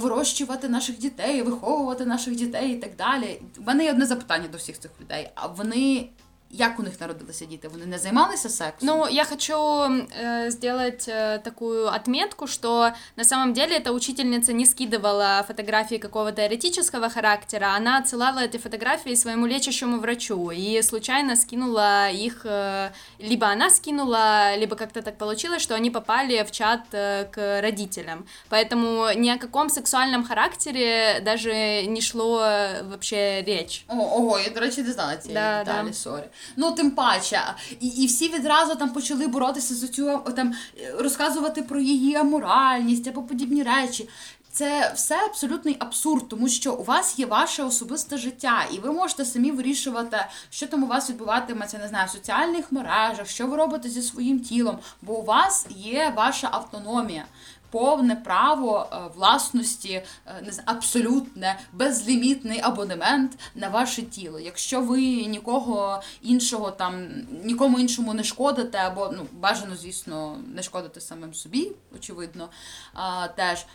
вирощувати 0.00 0.68
наших 0.68 0.98
дітей, 0.98 1.42
виховувати 1.42 2.04
наших 2.08 2.36
дітей 2.36 2.72
і 2.72 2.76
так 2.76 2.96
далі. 2.96 3.40
У 3.58 3.62
мене 3.62 3.84
є 3.84 3.90
одне 3.92 4.06
запитання 4.06 4.48
до 4.48 4.58
всіх 4.58 4.78
цих 4.78 4.90
людей. 5.00 5.30
А 5.34 5.46
вони 5.46 6.08
Як 6.55 6.79
у 6.79 6.83
них 6.83 7.01
народилися 7.01 7.45
діти? 7.45 7.67
Вони 7.67 7.85
не 7.85 7.99
займалися 7.99 8.49
сексом? 8.49 8.87
Ну, 8.87 9.07
я 9.09 9.25
хочу 9.25 9.55
э, 9.55 10.51
сделать 10.51 11.07
э, 11.07 11.39
такую 11.43 11.87
отметку, 11.87 12.47
что 12.47 12.91
на 13.15 13.23
самом 13.23 13.53
деле 13.53 13.77
эта 13.77 13.91
учительница 13.91 14.53
не 14.53 14.65
скидывала 14.65 15.43
фотографии 15.47 15.97
какого-то 15.97 16.41
эротического 16.41 17.09
характера, 17.09 17.73
она 17.77 17.97
отсылала 17.97 18.39
эти 18.39 18.57
фотографии 18.57 19.15
своему 19.15 19.47
лечащему 19.47 19.99
врачу 19.99 20.51
и 20.51 20.81
случайно 20.83 21.35
скинула 21.35 22.09
их, 22.11 22.45
э, 22.45 22.91
либо 23.19 23.47
она 23.47 23.69
скинула, 23.71 24.55
либо 24.55 24.75
как-то 24.75 25.01
так 25.01 25.17
получилось, 25.17 25.63
что 25.63 25.73
они 25.73 25.89
попали 25.89 26.43
в 26.43 26.51
чат 26.51 26.81
э, 26.91 27.25
к 27.31 27.61
родителям. 27.61 28.25
Поэтому 28.49 29.11
ни 29.15 29.29
о 29.29 29.37
каком 29.39 29.69
сексуальном 29.69 30.23
характере 30.23 31.19
даже 31.25 31.87
не 31.87 32.01
шло 32.01 32.37
вообще 32.83 33.41
речь. 33.41 33.85
О, 33.87 33.95
ого, 33.95 34.39
я, 34.39 34.49
до 34.49 34.59
речі, 34.59 34.83
не 34.83 34.91
знала 34.91 35.17
цієї 35.17 35.33
да, 35.33 35.63
деталі, 35.63 35.87
да. 35.87 35.93
сорі. 35.93 36.23
Ну, 36.56 36.72
тим 36.72 36.90
паче. 36.90 37.40
І 37.80 37.86
і 37.86 38.06
всі 38.06 38.28
відразу 38.28 38.74
там 38.74 38.90
почали 38.90 39.26
боротися 39.26 39.74
за 39.74 39.88
цю 39.88 40.18
там 40.36 40.54
розказувати 40.98 41.62
про 41.62 41.80
її 41.80 42.14
аморальність 42.16 43.06
або 43.08 43.22
подібні 43.22 43.62
речі. 43.62 44.08
це 44.52 44.92
все 44.94 45.24
абсолютний 45.24 45.76
абсурд, 45.78 46.28
тому 46.28 46.48
що 46.48 46.74
у 46.74 46.84
вас 46.84 47.18
є 47.18 47.26
ваше 47.26 47.62
особисте 47.62 48.18
життя, 48.18 48.66
і 48.72 48.78
ви 48.78 48.92
можете 48.92 49.24
самі 49.24 49.50
вирішувати, 49.50 50.18
що 50.50 50.66
там 50.66 50.82
у 50.82 50.86
вас 50.86 51.10
відбуватиметься, 51.10 51.78
не 51.78 51.88
знаю, 51.88 52.06
в 52.06 52.10
соціальних 52.10 52.72
мережах, 52.72 53.28
що 53.28 53.46
ви 53.46 53.56
робите 53.56 53.88
зі 53.88 54.02
своїм 54.02 54.40
тілом, 54.40 54.78
бо 55.02 55.18
у 55.18 55.24
вас 55.24 55.66
є 55.76 56.12
ваша 56.16 56.48
автономія 56.52 57.24
повне 57.70 58.16
право 58.16 58.88
е, 58.92 58.96
власності, 59.14 59.92
е, 59.92 60.06
не 60.42 60.52
знаю, 60.52 60.68
абсолютне 60.68 61.58
безлімітний 61.72 62.60
абонемент 62.60 63.38
на 63.54 63.68
ваше 63.68 64.02
тіло. 64.02 64.40
Якщо 64.40 64.80
ви 64.80 65.00
нікого 65.26 66.02
іншого 66.22 66.70
там 66.70 67.08
нікому 67.44 67.78
іншому 67.78 68.14
не 68.14 68.24
шкодите, 68.24 68.78
або 68.78 69.10
ну 69.16 69.26
бажано, 69.32 69.76
звісно, 69.76 70.38
не 70.54 70.62
шкодити 70.62 71.00
самим 71.00 71.34
собі, 71.34 71.72
очевидно, 71.96 72.48
а, 72.94 73.28
теж. 73.28 73.66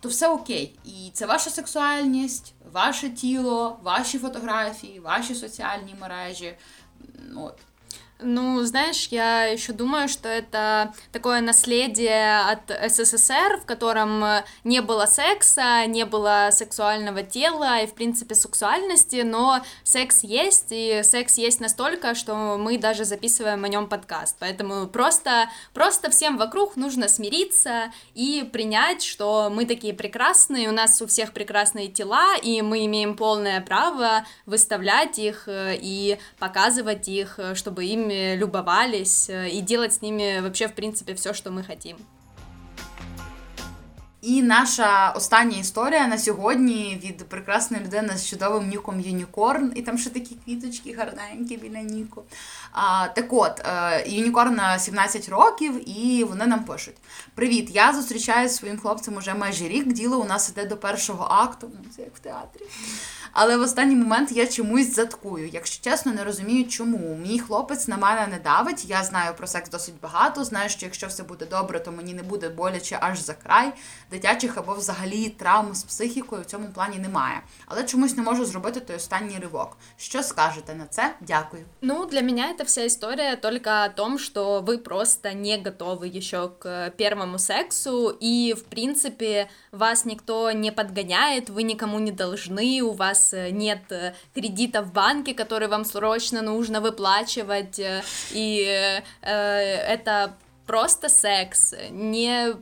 То 0.00 0.08
все 0.08 0.28
окей, 0.28 0.78
і 0.84 1.10
це 1.12 1.26
ваша 1.26 1.50
сексуальність, 1.50 2.54
ваше 2.72 3.10
тіло, 3.10 3.78
ваші 3.82 4.18
фотографії, 4.18 5.00
ваші 5.00 5.34
соціальні 5.34 5.94
мережі. 6.00 6.54
От. 7.36 7.58
Ну, 8.22 8.62
знаешь, 8.62 9.08
я 9.10 9.44
еще 9.44 9.72
думаю, 9.72 10.08
что 10.08 10.28
это 10.28 10.94
такое 11.10 11.40
наследие 11.40 12.40
от 12.40 12.70
СССР, 12.90 13.60
в 13.62 13.66
котором 13.66 14.24
не 14.64 14.80
было 14.80 15.06
секса, 15.06 15.86
не 15.86 16.04
было 16.04 16.50
сексуального 16.52 17.22
тела 17.22 17.80
и, 17.80 17.86
в 17.86 17.94
принципе, 17.94 18.34
сексуальности, 18.34 19.22
но 19.24 19.62
секс 19.82 20.22
есть, 20.22 20.68
и 20.70 21.02
секс 21.02 21.38
есть 21.38 21.60
настолько, 21.60 22.14
что 22.14 22.56
мы 22.58 22.78
даже 22.78 23.04
записываем 23.04 23.64
о 23.64 23.68
нем 23.68 23.88
подкаст. 23.88 24.36
Поэтому 24.38 24.86
просто, 24.86 25.48
просто 25.74 26.10
всем 26.10 26.36
вокруг 26.36 26.76
нужно 26.76 27.08
смириться 27.08 27.92
и 28.14 28.48
принять, 28.52 29.02
что 29.02 29.50
мы 29.50 29.66
такие 29.66 29.94
прекрасные, 29.94 30.68
у 30.68 30.72
нас 30.72 31.00
у 31.02 31.06
всех 31.06 31.32
прекрасные 31.32 31.88
тела, 31.88 32.36
и 32.36 32.62
мы 32.62 32.84
имеем 32.86 33.16
полное 33.16 33.60
право 33.60 34.24
выставлять 34.46 35.18
их 35.18 35.48
и 35.48 36.18
показывать 36.38 37.08
их, 37.08 37.38
чтобы 37.54 37.84
им 37.86 38.11
ними 38.12 38.36
любовались 38.36 39.28
э, 39.28 39.50
и 39.50 39.60
делать 39.60 39.94
с 39.94 40.02
ними 40.02 40.40
вообще, 40.40 40.68
в 40.68 40.74
принципе, 40.74 41.14
все, 41.14 41.34
что 41.34 41.50
мы 41.50 41.64
хотим. 41.64 41.96
І 44.22 44.42
наша 44.42 45.10
остання 45.10 45.58
історія 45.58 46.06
на 46.06 46.18
сьогодні 46.18 47.00
від 47.04 47.28
прекрасної 47.28 47.84
людини 47.84 48.16
з 48.16 48.28
чудовим 48.28 48.68
ніком 48.68 49.00
Юнікорн, 49.00 49.72
і 49.74 49.82
там 49.82 49.98
ще 49.98 50.10
такі 50.10 50.36
квіточки 50.44 50.94
гарненькі 50.94 51.56
біля 51.56 51.78
Ніку. 51.78 52.22
А, 52.72 53.08
Так 53.08 53.32
от, 53.32 53.60
е, 53.60 54.04
Юнікорн 54.08 54.60
17 54.78 55.28
років, 55.28 55.98
і 55.98 56.24
вони 56.24 56.46
нам 56.46 56.64
пишуть: 56.64 56.96
Привіт! 57.34 57.70
Я 57.72 57.92
зустрічаюся 57.92 58.54
зі 58.54 58.58
своїм 58.58 58.78
хлопцем 58.78 59.16
уже 59.16 59.34
майже 59.34 59.68
рік. 59.68 59.92
Діло 59.92 60.18
у 60.18 60.24
нас 60.24 60.50
іде 60.50 60.64
до 60.64 60.76
першого 60.76 61.24
акту, 61.30 61.70
ну 61.74 61.90
це 61.96 62.02
як 62.02 62.16
в 62.16 62.18
театрі. 62.18 62.60
Але 63.31 63.57
в 63.57 63.61
останній 63.61 63.95
момент 63.95 64.31
я 64.31 64.47
чомусь 64.47 64.95
заткую. 64.95 65.49
Якщо 65.49 65.83
чесно, 65.89 66.13
не 66.13 66.23
розумію, 66.23 66.67
чому. 66.67 67.15
Мій 67.15 67.39
хлопець 67.39 67.87
на 67.87 67.97
мене 67.97 68.27
не 68.27 68.39
давить. 68.39 68.85
Я 68.85 69.03
знаю 69.03 69.33
про 69.37 69.47
секс 69.47 69.69
досить 69.69 69.99
багато. 70.01 70.43
Знаю, 70.43 70.69
що 70.69 70.85
якщо 70.85 71.07
все 71.07 71.23
буде 71.23 71.45
добре, 71.45 71.79
то 71.79 71.91
мені 71.91 72.13
не 72.13 72.23
буде 72.23 72.49
боляче 72.49 72.97
аж 73.01 73.19
за 73.19 73.33
край. 73.33 73.73
Дитячих 74.11 74.57
або 74.57 74.73
взагалі 74.73 75.29
травм 75.29 75.75
з 75.75 75.83
психікою 75.83 76.41
в 76.41 76.45
цьому 76.45 76.67
плані 76.73 76.97
немає. 76.97 77.41
Але 77.65 77.83
чомусь 77.83 78.17
не 78.17 78.23
можу 78.23 78.45
зробити 78.45 78.79
той 78.79 78.95
останній 78.95 79.39
ривок. 79.41 79.77
Що 79.97 80.23
скажете 80.23 80.75
на 80.75 80.85
це? 80.85 81.15
Дякую. 81.21 81.63
Ну, 81.81 82.05
для 82.05 82.21
меня 82.21 82.53
эта 82.53 82.65
вся 82.65 82.85
история 82.85 83.35
только 83.35 83.69
о 83.85 83.89
том, 83.89 84.19
что 84.19 84.61
вы 84.61 84.77
просто 84.77 85.33
не 85.33 85.57
готовы 85.57 86.17
еще 86.17 86.49
к 86.59 86.89
первому 86.97 87.39
сексу, 87.39 88.17
и, 88.23 88.53
в 88.53 88.63
принципе, 88.63 89.47
вас 89.71 90.05
никто 90.05 90.51
не 90.51 90.71
подгоняет, 90.71 91.49
вы 91.49 91.63
никому 91.63 91.99
не 91.99 92.11
должны, 92.11 92.81
у 92.81 92.93
вас 92.93 93.20
вас 93.21 93.33
нет 93.33 93.91
э, 93.91 94.13
кредита 94.33 94.81
в 94.81 94.91
банке, 94.91 95.33
который 95.33 95.67
вам 95.67 95.85
срочно 95.85 96.41
нужно 96.41 96.81
выплачивать, 96.81 97.79
э, 97.79 98.03
и 98.31 99.01
э, 99.21 99.31
это 99.31 100.35
просто 100.72 101.10
секс, 101.10 101.74
не, 101.90 102.54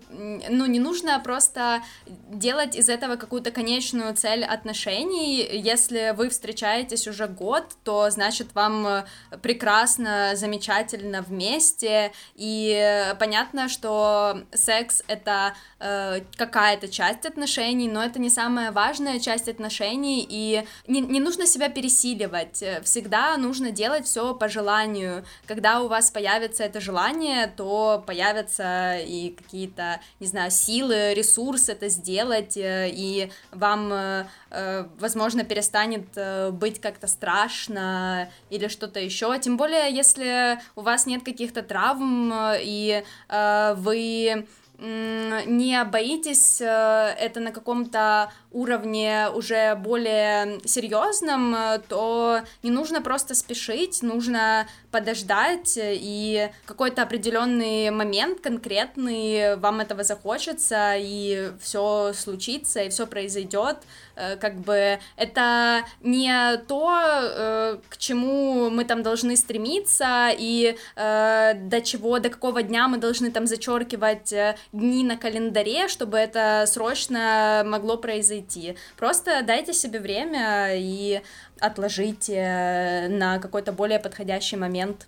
ну, 0.49 0.67
не 0.67 0.81
нужно 0.81 1.21
просто 1.21 1.81
делать 2.07 2.75
из 2.75 2.89
этого 2.89 3.15
какую-то 3.15 3.53
конечную 3.53 4.17
цель 4.17 4.45
отношений. 4.45 5.49
Если 5.53 6.13
вы 6.17 6.29
встречаетесь 6.29 7.07
уже 7.07 7.29
год, 7.29 7.67
то 7.85 8.11
значит 8.11 8.49
вам 8.53 8.85
э, 8.85 9.05
прекрасно, 9.43 10.33
замечательно 10.35 11.23
вместе, 11.23 12.11
и 12.35 13.15
понятно, 13.21 13.69
что 13.69 14.41
секс 14.53 15.05
это 15.07 15.55
э, 15.79 16.23
какая-то 16.37 16.89
часть 16.89 17.27
отношений, 17.27 17.89
но 17.89 18.03
это 18.03 18.19
не 18.19 18.31
самая 18.31 18.73
важная 18.73 19.21
часть 19.21 19.49
отношений, 19.49 20.27
и 20.29 20.65
не, 20.89 21.01
не 21.01 21.21
нужно 21.21 21.47
себя 21.47 21.69
пересиливать, 21.69 22.65
всегда 22.83 23.37
нужно 23.37 23.71
делать 23.71 24.07
все 24.07 24.35
по 24.35 24.49
желанию. 24.49 25.25
Когда 25.47 25.81
у 25.81 25.87
вас 25.87 26.11
появится 26.11 26.65
это 26.65 26.81
желание, 26.81 27.47
то 27.47 28.00
появятся 28.01 28.99
и 28.99 29.31
какие-то, 29.31 30.01
не 30.21 30.27
знаю, 30.27 30.51
силы, 30.51 31.15
ресурсы 31.15 31.73
это 31.73 31.89
сделать, 31.89 32.57
э, 32.57 32.91
и 32.93 33.31
вам, 33.53 33.93
э, 33.93 34.27
э, 34.51 34.87
возможно, 34.99 35.45
перестанет 35.45 36.09
быть 36.55 36.81
как-то 36.81 37.07
страшно 37.07 38.31
или 38.51 38.69
что-то 38.69 39.01
еще. 39.01 39.39
Тем 39.39 39.57
более, 39.57 39.95
если 39.95 40.59
у 40.77 40.83
вас 40.83 41.07
нет 41.07 41.25
каких-то 41.25 41.63
травм, 41.63 42.33
и 42.59 43.05
вы 43.29 44.47
не 44.81 45.85
боитесь 45.85 46.61
это 46.61 47.41
на 47.41 47.53
каком-то 47.53 48.33
уровне 48.51 49.29
уже 49.35 49.75
более 49.77 50.61
серьезном, 50.65 51.55
то 51.89 52.41
не 52.63 52.71
нужно 52.71 53.01
просто 53.01 53.35
спешить, 53.35 54.03
нужно 54.03 54.67
подождать, 54.91 55.79
и 55.79 56.51
какой-то 56.67 57.03
определенный 57.03 57.91
момент 57.91 58.41
конкретный 58.41 59.57
вам 59.57 59.81
этого 59.81 60.03
захочется, 60.03 60.95
и 60.97 61.53
все 61.61 62.13
случится, 62.15 62.83
и 62.83 62.89
все 62.89 63.07
произойдет. 63.07 63.79
Э, 64.17 64.37
как 64.37 64.57
бы 64.57 64.99
это 65.17 65.85
не 66.03 66.57
то, 66.69 66.91
э, 66.93 67.79
к 67.89 67.97
чему 67.97 68.71
мы 68.71 68.85
там 68.85 69.03
должны 69.03 69.37
стремиться, 69.37 70.31
и 70.37 70.77
э, 70.97 71.55
до 71.55 71.81
чего, 71.81 72.19
до 72.19 72.29
какого 72.29 72.63
дня 72.63 72.89
мы 72.89 72.99
должны 72.99 73.31
там 73.31 73.47
зачеркивать 73.47 74.33
дни 74.72 75.04
на 75.04 75.18
календаре, 75.18 75.88
чтобы 75.88 76.18
это 76.18 76.66
срочно 76.68 77.64
могло 77.66 77.98
произойти. 77.98 78.76
Просто 78.98 79.42
дайте 79.44 79.74
себе 79.74 80.00
время 80.00 80.76
и 80.76 81.22
отложите 81.60 83.08
на 83.10 83.40
какой-то 83.40 83.72
более 83.72 84.00
подходящий 84.00 84.58
момент. 84.58 85.08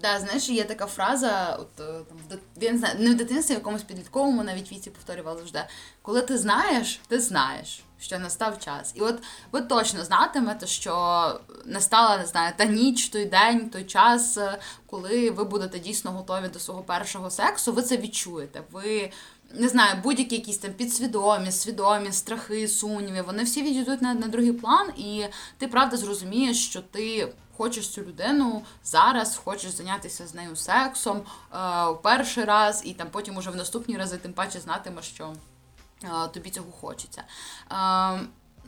Да, 0.00 0.20
знаєш, 0.20 0.48
є 0.48 0.64
така 0.64 0.86
фраза, 0.86 1.58
от 1.60 1.76
там 1.76 2.18
в 2.30 2.62
я 2.64 2.72
не 2.72 2.78
знаю, 2.78 2.94
не 2.98 3.10
в 3.10 3.14
дитинстві, 3.14 3.54
в 3.54 3.58
якомусь 3.58 3.82
підлітковому 3.82 4.44
навіть 4.44 4.72
віці 4.72 4.90
повторювала 4.90 5.38
завжди. 5.38 5.60
Коли 6.02 6.22
ти 6.22 6.38
знаєш, 6.38 7.00
ти 7.08 7.20
знаєш, 7.20 7.82
Що 7.99 8.19
настав 8.19 8.59
час. 8.59 8.93
І 8.95 9.01
от 9.01 9.23
ви 9.51 9.61
точно 9.61 10.03
знатимете, 10.03 10.67
що 10.67 10.93
настала, 11.65 12.17
не 12.17 12.25
знаю, 12.25 12.53
та 12.57 12.65
ніч, 12.65 13.09
той 13.09 13.25
день, 13.25 13.69
той 13.69 13.83
час, 13.83 14.37
коли 14.85 15.31
ви 15.31 15.43
будете 15.43 15.79
дійсно 15.79 16.11
готові 16.11 16.47
до 16.47 16.59
свого 16.59 16.81
першого 16.81 17.29
сексу, 17.29 17.73
ви 17.73 17.81
це 17.81 17.97
відчуєте. 17.97 18.61
Ви 18.71 19.11
не 19.53 19.69
знаю, 19.69 19.99
будь-які 20.03 20.35
якісь 20.35 20.57
там 20.57 20.73
підсвідомі, 20.73 21.51
свідомі, 21.51 22.11
страхи, 22.11 22.67
сумніви, 22.67 23.21
вони 23.21 23.43
всі 23.43 23.61
відійдуть 23.61 24.01
на, 24.01 24.13
на 24.13 24.27
другий 24.27 24.53
план, 24.53 24.89
і 24.97 25.25
ти 25.57 25.67
правда 25.67 25.97
зрозумієш, 25.97 26.65
що 26.65 26.81
ти. 26.81 27.33
Хочеш 27.57 27.89
цю 27.89 28.01
людину 28.01 28.61
зараз, 28.83 29.41
хочеш 29.43 29.71
зайнятися 29.71 30.27
з 30.27 30.33
нею 30.33 30.55
сексом 30.55 31.17
е, 31.17 31.93
перший 32.03 32.43
раз, 32.43 32.81
і 32.85 32.93
там 32.93 33.07
потім 33.11 33.37
уже 33.37 33.49
в 33.49 33.55
наступні 33.55 33.97
рази, 33.97 34.17
тим 34.17 34.33
паче 34.33 34.59
знатимеш, 34.59 35.05
що 35.05 35.23
е, 35.25 35.35
тобі 36.33 36.49
цього 36.49 36.71
хочеться. 36.71 37.23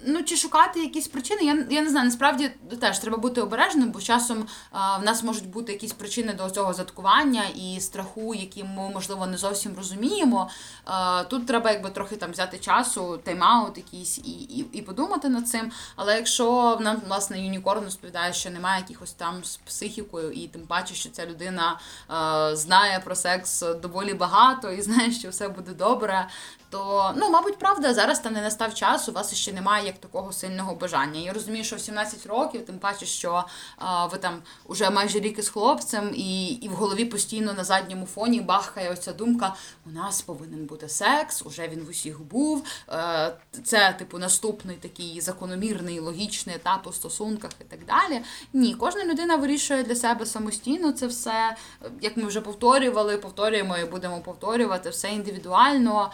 Ну, 0.05 0.23
чи 0.23 0.37
шукати 0.37 0.79
якісь 0.79 1.07
причини, 1.07 1.41
я 1.43 1.65
я 1.69 1.81
не 1.81 1.89
знаю, 1.89 2.05
насправді 2.05 2.51
теж 2.79 2.99
треба 2.99 3.17
бути 3.17 3.41
обережним, 3.41 3.91
бо 3.91 4.01
часом 4.01 4.47
а, 4.71 4.97
в 4.97 5.03
нас 5.03 5.23
можуть 5.23 5.49
бути 5.49 5.71
якісь 5.71 5.93
причини 5.93 6.33
до 6.33 6.49
цього 6.49 6.73
заткування 6.73 7.43
і 7.55 7.79
страху, 7.79 8.35
які 8.35 8.63
ми, 8.63 8.89
можливо, 8.89 9.27
не 9.27 9.37
зовсім 9.37 9.75
розуміємо. 9.77 10.49
А, 10.85 11.23
Тут 11.23 11.47
треба 11.47 11.71
якби 11.71 11.89
трохи 11.89 12.15
там 12.15 12.31
взяти 12.31 12.57
часу, 12.57 13.19
тайм-аут 13.25 13.77
якийсь 13.77 14.17
і 14.17 14.31
і, 14.31 14.65
і 14.73 14.81
подумати 14.81 15.29
над 15.29 15.47
цим. 15.47 15.71
Але 15.95 16.15
якщо 16.15 16.77
нам, 16.81 17.01
власне, 17.07 17.41
Юнікорн 17.41 17.83
розповідає, 17.83 18.33
що 18.33 18.49
немає 18.49 18.81
якихось 18.81 19.13
там 19.13 19.43
з 19.43 19.57
психікою, 19.57 20.31
і 20.31 20.47
тим 20.47 20.61
паче, 20.61 20.95
що 20.95 21.09
ця 21.09 21.25
людина 21.25 21.79
а, 22.07 22.55
знає 22.55 22.99
про 22.99 23.15
секс 23.15 23.63
доволі 23.81 24.13
багато 24.13 24.71
і 24.71 24.81
знає, 24.81 25.11
що 25.11 25.29
все 25.29 25.49
буде 25.49 25.73
добре, 25.73 26.27
то 26.71 27.13
ну, 27.15 27.29
мабуть, 27.29 27.57
правда, 27.57 27.93
зараз 27.93 28.19
там 28.19 28.33
не 28.33 28.41
настав 28.41 28.73
час, 28.73 29.09
у 29.09 29.11
вас 29.11 29.35
ще 29.35 29.53
немає 29.53 29.85
як 29.85 29.97
такого 29.97 30.33
сильного 30.33 30.75
бажання. 30.75 31.19
Я 31.19 31.33
розумію, 31.33 31.63
що 31.63 31.75
в 31.75 31.79
17 31.79 32.25
років, 32.25 32.65
тим 32.65 32.79
паче, 32.79 33.05
що 33.05 33.43
а, 33.77 34.05
ви 34.05 34.17
там 34.17 34.41
уже 34.65 34.89
майже 34.89 35.19
рік 35.19 35.39
із 35.39 35.49
хлопцем, 35.49 36.11
і 36.15 36.47
і 36.47 36.69
в 36.69 36.71
голові 36.71 37.05
постійно 37.05 37.53
на 37.53 37.63
задньому 37.63 38.05
фоні 38.05 38.41
бахкає 38.41 38.91
оця 38.91 39.13
думка: 39.13 39.55
у 39.85 39.89
нас 39.89 40.21
повинен 40.21 40.65
бути 40.65 40.89
секс, 40.89 41.43
уже 41.45 41.67
він 41.67 41.83
в 41.85 41.89
усіх 41.89 42.21
був. 42.21 42.65
Е, 42.89 43.33
це, 43.63 43.95
типу, 43.99 44.17
наступний 44.17 44.75
такий 44.75 45.21
закономірний 45.21 45.99
логічний 45.99 46.55
етап 46.55 46.87
у 46.87 46.93
стосунках 46.93 47.51
і 47.61 47.63
так 47.63 47.79
далі. 47.85 48.21
Ні, 48.53 48.75
кожна 48.75 49.05
людина 49.05 49.35
вирішує 49.35 49.83
для 49.83 49.95
себе 49.95 50.25
самостійно 50.25 50.91
це 50.91 51.07
все. 51.07 51.55
Як 52.01 52.17
ми 52.17 52.23
вже 52.23 52.41
повторювали, 52.41 53.17
повторюємо 53.17 53.77
і 53.77 53.85
будемо 53.85 54.21
повторювати 54.21 54.89
все 54.89 55.09
індивідуально. 55.09 56.11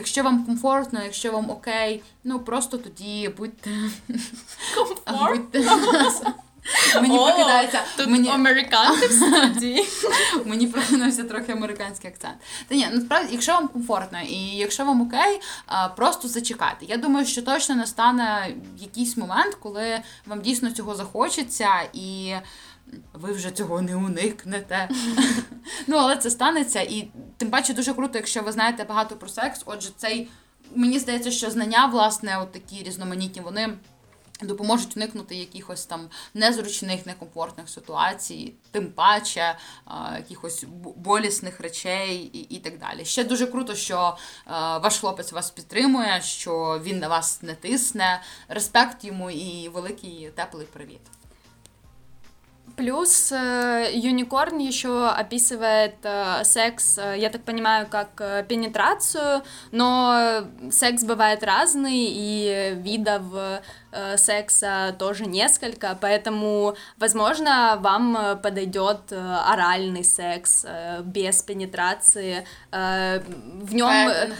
Якщо 0.00 0.22
вам 0.22 0.44
комфортно, 0.44 1.02
якщо 1.04 1.32
вам 1.32 1.50
окей, 1.50 2.02
ну 2.24 2.38
просто 2.38 2.78
тоді 2.78 3.30
будьте. 3.38 3.70
Комфортно? 4.74 5.60
Мені 6.94 7.18
прокидається. 7.18 7.80
Тут 7.96 8.08
мені... 8.08 8.28
американці 8.28 9.06
в 9.06 9.12
студії. 9.12 9.88
Мені 10.44 10.66
прокинувся 10.66 11.24
трохи 11.24 11.52
американський 11.52 12.10
акцент. 12.10 12.34
Та 12.68 12.74
ні, 12.74 12.88
насправді, 12.92 13.32
якщо 13.32 13.52
вам 13.52 13.68
комфортно 13.68 14.18
і 14.20 14.36
якщо 14.36 14.84
вам 14.84 15.02
окей, 15.02 15.40
просто 15.96 16.28
зачекайте. 16.28 16.86
Я 16.86 16.96
думаю, 16.96 17.26
що 17.26 17.42
точно 17.42 17.74
настане 17.74 18.54
якийсь 18.78 19.16
момент, 19.16 19.54
коли 19.54 20.00
вам 20.26 20.40
дійсно 20.40 20.70
цього 20.70 20.94
захочеться 20.94 21.68
і. 21.92 22.34
Ви 23.12 23.32
вже 23.32 23.50
цього 23.50 23.82
не 23.82 23.96
уникнете. 23.96 24.88
Ну, 25.86 25.96
але 25.96 26.16
це 26.16 26.30
станеться. 26.30 26.80
І 26.80 27.08
тим 27.36 27.50
паче 27.50 27.74
дуже 27.74 27.94
круто, 27.94 28.18
якщо 28.18 28.42
ви 28.42 28.52
знаєте 28.52 28.84
багато 28.84 29.16
про 29.16 29.28
секс. 29.28 29.62
Отже, 29.66 29.88
цей 29.96 30.28
мені 30.74 30.98
здається, 30.98 31.30
що 31.30 31.50
знання, 31.50 31.86
власне, 31.86 32.38
от 32.42 32.52
такі 32.52 32.82
різноманітні, 32.82 33.42
вони 33.42 33.68
допоможуть 34.41 34.97
уникнути 34.97 35.35
якихось 35.35 35.85
там 35.85 36.09
незручних, 36.33 37.05
некомфортних 37.05 37.69
ситуацій, 37.69 38.53
тим 38.71 38.91
паче 38.91 39.57
а, 39.85 40.17
якихось 40.17 40.65
болісних 40.95 41.59
речей 41.59 42.29
і, 42.33 42.39
і 42.39 42.59
так 42.59 42.79
далі. 42.79 43.05
Ще 43.05 43.23
дуже 43.23 43.47
круто, 43.47 43.75
що 43.75 44.17
а, 44.45 44.77
ваш 44.77 44.99
хлопець 44.99 45.31
вас 45.31 45.51
підтримує, 45.51 46.21
що 46.21 46.81
він 46.83 46.99
на 46.99 47.07
вас 47.07 47.41
не 47.41 47.53
тисне. 47.53 48.21
Респект 48.47 49.03
йому 49.03 49.31
і 49.31 49.69
великий 49.69 50.31
теплий 50.35 50.65
привіт. 50.65 51.01
Плюс 52.75 53.31
э, 53.31 53.89
Юникорн 53.93 54.57
еще 54.57 55.07
описывает 55.07 55.95
э, 56.03 56.43
секс, 56.43 56.97
э, 56.97 57.15
я 57.17 57.29
так 57.29 57.43
понимаю, 57.43 57.87
как 57.89 58.47
пенетрацию, 58.47 59.43
но 59.71 60.43
секс 60.71 61.03
бывает 61.03 61.43
разный, 61.43 62.07
и 62.09 62.75
видов 62.77 63.23
секса 64.16 64.94
тоже 64.98 65.26
несколько, 65.26 65.96
поэтому, 66.00 66.76
возможно, 66.98 67.78
вам 67.80 68.38
подойдет 68.42 69.12
оральный 69.12 70.04
секс 70.04 70.64
без 71.02 71.42
пенетрации, 71.42 72.46
в 72.70 73.74
нем, 73.74 74.34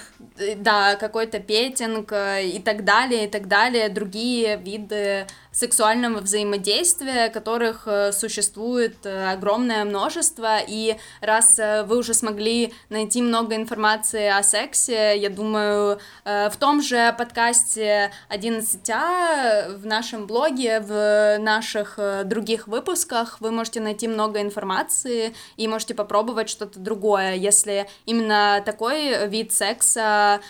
да, 0.56 0.96
какой-то 0.96 1.40
петинг 1.40 2.12
и 2.12 2.60
так 2.64 2.84
далее, 2.84 3.26
и 3.26 3.28
так 3.28 3.48
далее, 3.48 3.88
другие 3.88 4.56
виды 4.56 5.26
сексуального 5.52 6.20
взаимодействия, 6.20 7.28
которых 7.28 7.82
э, 7.86 8.12
существует 8.12 9.04
э, 9.04 9.32
огромное 9.32 9.84
множество, 9.84 10.58
и 10.66 10.96
раз 11.20 11.58
э, 11.58 11.82
вы 11.82 11.98
уже 11.98 12.14
смогли 12.14 12.72
найти 12.88 13.20
много 13.20 13.56
информации 13.56 14.28
о 14.28 14.42
сексе, 14.42 15.18
я 15.18 15.28
думаю, 15.28 15.98
в 16.24 16.52
том 16.58 16.82
же 16.82 17.14
подкасте 17.18 18.12
11А, 18.28 19.39
в 19.78 19.86
нашем 19.86 20.26
блоге, 20.26 20.80
в 20.80 21.38
наших 21.38 21.98
других 22.24 22.68
выпусках 22.68 23.40
вы 23.40 23.50
можете 23.50 23.80
найти 23.80 24.08
много 24.08 24.40
информации 24.40 25.34
и 25.56 25.68
можете 25.68 25.94
попробовать 25.94 26.48
что-то 26.48 26.78
другое, 26.78 27.34
если 27.34 27.86
именно 28.06 28.62
такой 28.64 29.28
вид 29.28 29.52
секса, 29.52 30.40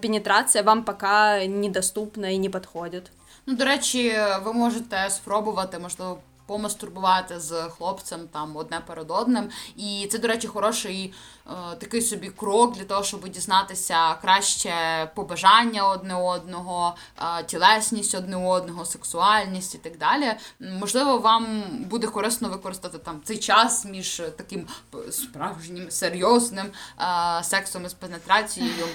пенетрация 0.00 0.62
вам 0.62 0.84
пока 0.84 1.44
недоступна 1.44 2.34
и 2.34 2.36
не 2.36 2.48
подходит. 2.48 3.10
Ну, 3.46 3.54
до 3.56 3.64
речі, 3.64 4.16
ви 4.44 4.52
можете 4.52 5.10
спробувати, 5.10 5.78
можливо, 5.78 6.18
помастурбувати 6.46 7.40
з 7.40 7.62
хлопцем 7.62 8.20
там 8.32 8.56
одне 8.56 8.80
перед 8.86 9.10
одним. 9.10 9.50
І 9.76 10.08
це, 10.12 10.18
до 10.18 10.28
речі, 10.28 10.46
хороший 10.46 11.14
е, 11.46 11.76
такий 11.78 12.02
собі 12.02 12.30
крок 12.30 12.76
для 12.76 12.84
того, 12.84 13.04
щоб 13.04 13.28
дізнатися 13.28 14.14
краще 14.14 14.72
побажання 15.14 15.88
одне 15.88 16.14
одного, 16.14 16.96
е, 17.18 17.44
тілесність 17.44 18.14
одне 18.14 18.36
одного, 18.36 18.84
сексуальність 18.84 19.74
і 19.74 19.78
так 19.78 19.98
далі. 19.98 20.34
Можливо, 20.60 21.18
вам 21.18 21.62
буде 21.78 22.06
корисно 22.06 22.48
використати 22.48 22.98
там 22.98 23.20
цей 23.24 23.38
час 23.38 23.84
між 23.84 24.22
таким 24.36 24.66
справжнім 25.10 25.90
серйозним 25.90 26.66
е, 27.00 27.44
сексом 27.44 27.84
із 27.84 27.94
пенетрацією. 27.94 28.86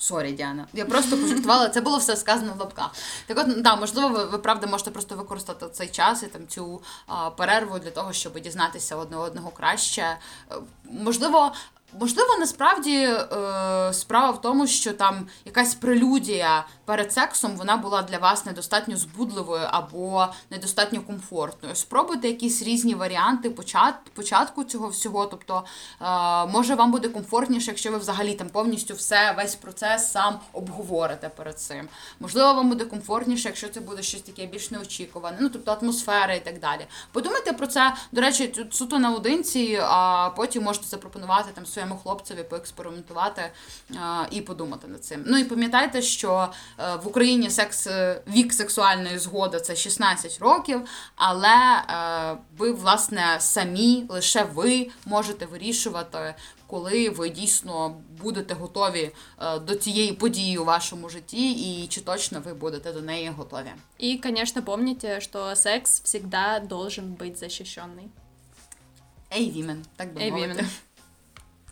Sorry, 0.00 0.32
Діана. 0.32 0.66
Я 0.72 0.84
просто 0.84 1.16
пожартувала, 1.16 1.68
це 1.68 1.80
було 1.80 1.98
все 1.98 2.16
сказано 2.16 2.52
в 2.56 2.60
лапках. 2.60 2.90
Так 3.26 3.38
от, 3.38 3.62
да, 3.62 3.76
можливо, 3.76 4.08
ви, 4.08 4.24
ви 4.24 4.38
правда 4.38 4.66
можете 4.66 4.90
просто 4.90 5.14
використати 5.14 5.66
цей 5.72 5.88
час 5.88 6.22
і 6.22 6.26
там 6.26 6.46
цю 6.48 6.82
а, 7.06 7.30
перерву 7.30 7.78
для 7.78 7.90
того, 7.90 8.12
щоб 8.12 8.40
дізнатися 8.40 8.96
одне 8.96 9.16
одного 9.16 9.50
краще. 9.50 10.02
Е, 10.02 10.54
можливо, 10.84 11.52
Можливо, 11.98 12.36
насправді 12.38 12.96
е, 12.96 13.26
справа 13.92 14.30
в 14.30 14.40
тому, 14.40 14.66
що 14.66 14.92
там 14.92 15.26
якась 15.44 15.74
прелюдія 15.74 16.66
перед 16.84 17.12
сексом 17.12 17.56
вона 17.56 17.76
була 17.76 18.02
для 18.02 18.18
вас 18.18 18.46
недостатньо 18.46 18.96
збудливою 18.96 19.66
або 19.70 20.26
недостатньо 20.50 21.02
комфортною. 21.02 21.74
Спробуйте 21.74 22.28
якісь 22.28 22.62
різні 22.62 22.94
варіанти 22.94 23.50
почат, 23.50 23.94
початку 24.14 24.64
цього 24.64 24.88
всього. 24.88 25.26
Тобто, 25.26 25.64
е, 26.00 26.46
може 26.46 26.74
вам 26.74 26.90
буде 26.90 27.08
комфортніше, 27.08 27.70
якщо 27.70 27.90
ви 27.90 27.98
взагалі 27.98 28.34
там 28.34 28.48
повністю 28.48 28.94
все, 28.94 29.34
весь 29.36 29.54
процес 29.54 30.12
сам 30.12 30.40
обговорите 30.52 31.28
перед 31.28 31.58
цим. 31.58 31.88
Можливо, 32.20 32.54
вам 32.54 32.68
буде 32.68 32.84
комфортніше, 32.84 33.48
якщо 33.48 33.68
це 33.68 33.80
буде 33.80 34.02
щось 34.02 34.22
таке 34.22 34.46
більш 34.46 34.70
неочікуване, 34.70 35.36
ну 35.40 35.48
тобто 35.48 35.72
атмосфера 35.72 36.34
і 36.34 36.44
так 36.44 36.60
далі. 36.60 36.86
Подумайте 37.12 37.52
про 37.52 37.66
це, 37.66 37.94
до 38.12 38.20
речі, 38.20 38.66
суто 38.70 38.98
наодинці, 38.98 39.80
а 39.82 40.30
потім 40.36 40.62
можете 40.62 40.86
запропонувати 40.86 41.48
там 41.54 41.66
своєму 41.80 41.98
хлопцеві 42.02 42.42
поекспериментувати 42.42 43.42
а, 44.00 44.24
і 44.30 44.40
подумати 44.40 44.88
над 44.88 45.04
цим. 45.04 45.22
Ну 45.26 45.38
і 45.38 45.44
пам'ятайте, 45.44 46.02
що 46.02 46.48
е, 46.78 46.96
в 46.96 47.08
Україні 47.08 47.50
секс 47.50 47.86
е, 47.86 48.22
вік 48.28 48.52
сексуальної 48.52 49.18
згоди 49.18 49.60
це 49.60 49.76
16 49.76 50.38
років, 50.38 50.80
але 51.16 51.48
е, 51.48 52.36
ви, 52.58 52.72
власне, 52.72 53.36
самі 53.38 54.06
лише 54.08 54.44
ви 54.44 54.90
можете 55.06 55.46
вирішувати. 55.46 56.34
Коли 56.66 57.10
ви 57.10 57.28
дійсно 57.28 57.96
будете 58.22 58.54
готові 58.54 59.10
до 59.66 59.74
цієї 59.74 60.12
події 60.12 60.58
у 60.58 60.64
вашому 60.64 61.08
житті, 61.08 61.52
і 61.52 61.86
чи 61.86 62.00
точно 62.00 62.42
ви 62.44 62.54
будете 62.54 62.92
до 62.92 63.00
неї 63.00 63.32
готові? 63.36 63.70
І, 63.98 64.20
звісно, 64.24 64.62
пам'ятайте, 64.62 65.20
що 65.20 65.56
секс 65.56 66.02
завжди 66.04 66.66
должен 66.68 67.04
бути 67.04 67.34
захищений. 67.34 68.06
Ей, 69.36 69.50
вімен, 69.50 69.84
так 69.96 70.14
би 70.14 70.30
мовити. 70.30 70.66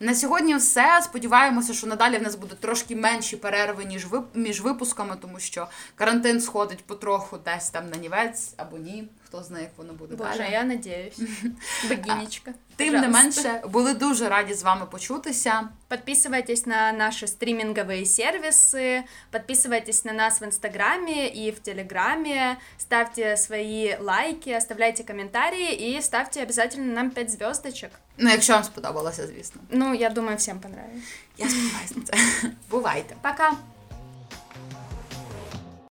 На 0.01 0.15
сьогодні 0.15 0.55
все. 0.57 1.01
Сподіваємося, 1.03 1.75
що 1.75 1.87
надалі 1.87 2.19
в 2.19 2.23
нас 2.23 2.35
буде 2.35 2.55
трошки 2.61 2.97
менші 2.97 3.37
перерви, 3.37 3.85
ніж 3.85 4.07
між 4.35 4.61
випусками, 4.61 5.17
тому 5.21 5.41
що 5.41 5.69
карантин 5.95 6.41
сходить 6.41 6.85
потроху 6.85 7.39
десь 7.45 7.71
там 7.71 7.91
на 7.91 7.97
нівець 7.97 8.53
або 8.57 8.79
ні. 8.79 9.09
Хто 9.28 9.44
знає, 9.44 9.64
як 9.64 9.72
воно 9.78 9.94
буде 9.94 10.16
Боже, 10.16 10.38
далі. 10.38 10.52
я 10.52 10.64
надіюсь. 10.64 11.20
Богинечка. 11.90 12.54
Тим 12.76 12.94
не 12.94 13.08
менше, 13.08 13.62
були 13.70 13.94
дуже 13.94 14.30
раді 14.30 14.54
з 14.54 14.64
вами 14.64 14.86
почутися. 14.86 15.70
Подписывайтесь 15.90 16.68
на 16.68 16.92
наши 16.92 17.26
стриминговые 17.28 18.06
сервисы, 18.06 19.04
подписывайтесь 19.32 20.06
на 20.06 20.14
нас 20.14 20.42
в 20.42 20.44
Инстаграме 20.44 21.28
и 21.28 21.52
в 21.52 21.60
Телеграме, 21.60 22.58
ставьте 22.78 23.38
свои 23.38 23.96
лайки, 24.00 24.50
оставляйте 24.50 25.04
комментарии 25.04 25.74
и 25.74 26.02
ставьте 26.02 26.44
обязательно 26.44 26.94
нам 26.94 27.12
5 27.12 27.30
звездочек. 27.32 27.92
Ну, 28.18 28.30
якщо 28.30 28.54
вам 28.54 28.64
сподобалося, 28.64 29.28
звісно. 29.28 29.62
Ну, 29.70 29.94
я 29.96 30.10
думаю, 30.10 30.38
всем 30.38 30.60
понравилось. 30.60 31.04
Я 31.38 31.50
сподіваюся 31.50 31.94
на 31.96 32.02
це. 32.04 32.14
Бувайте. 32.70 33.16
Пока! 33.22 33.54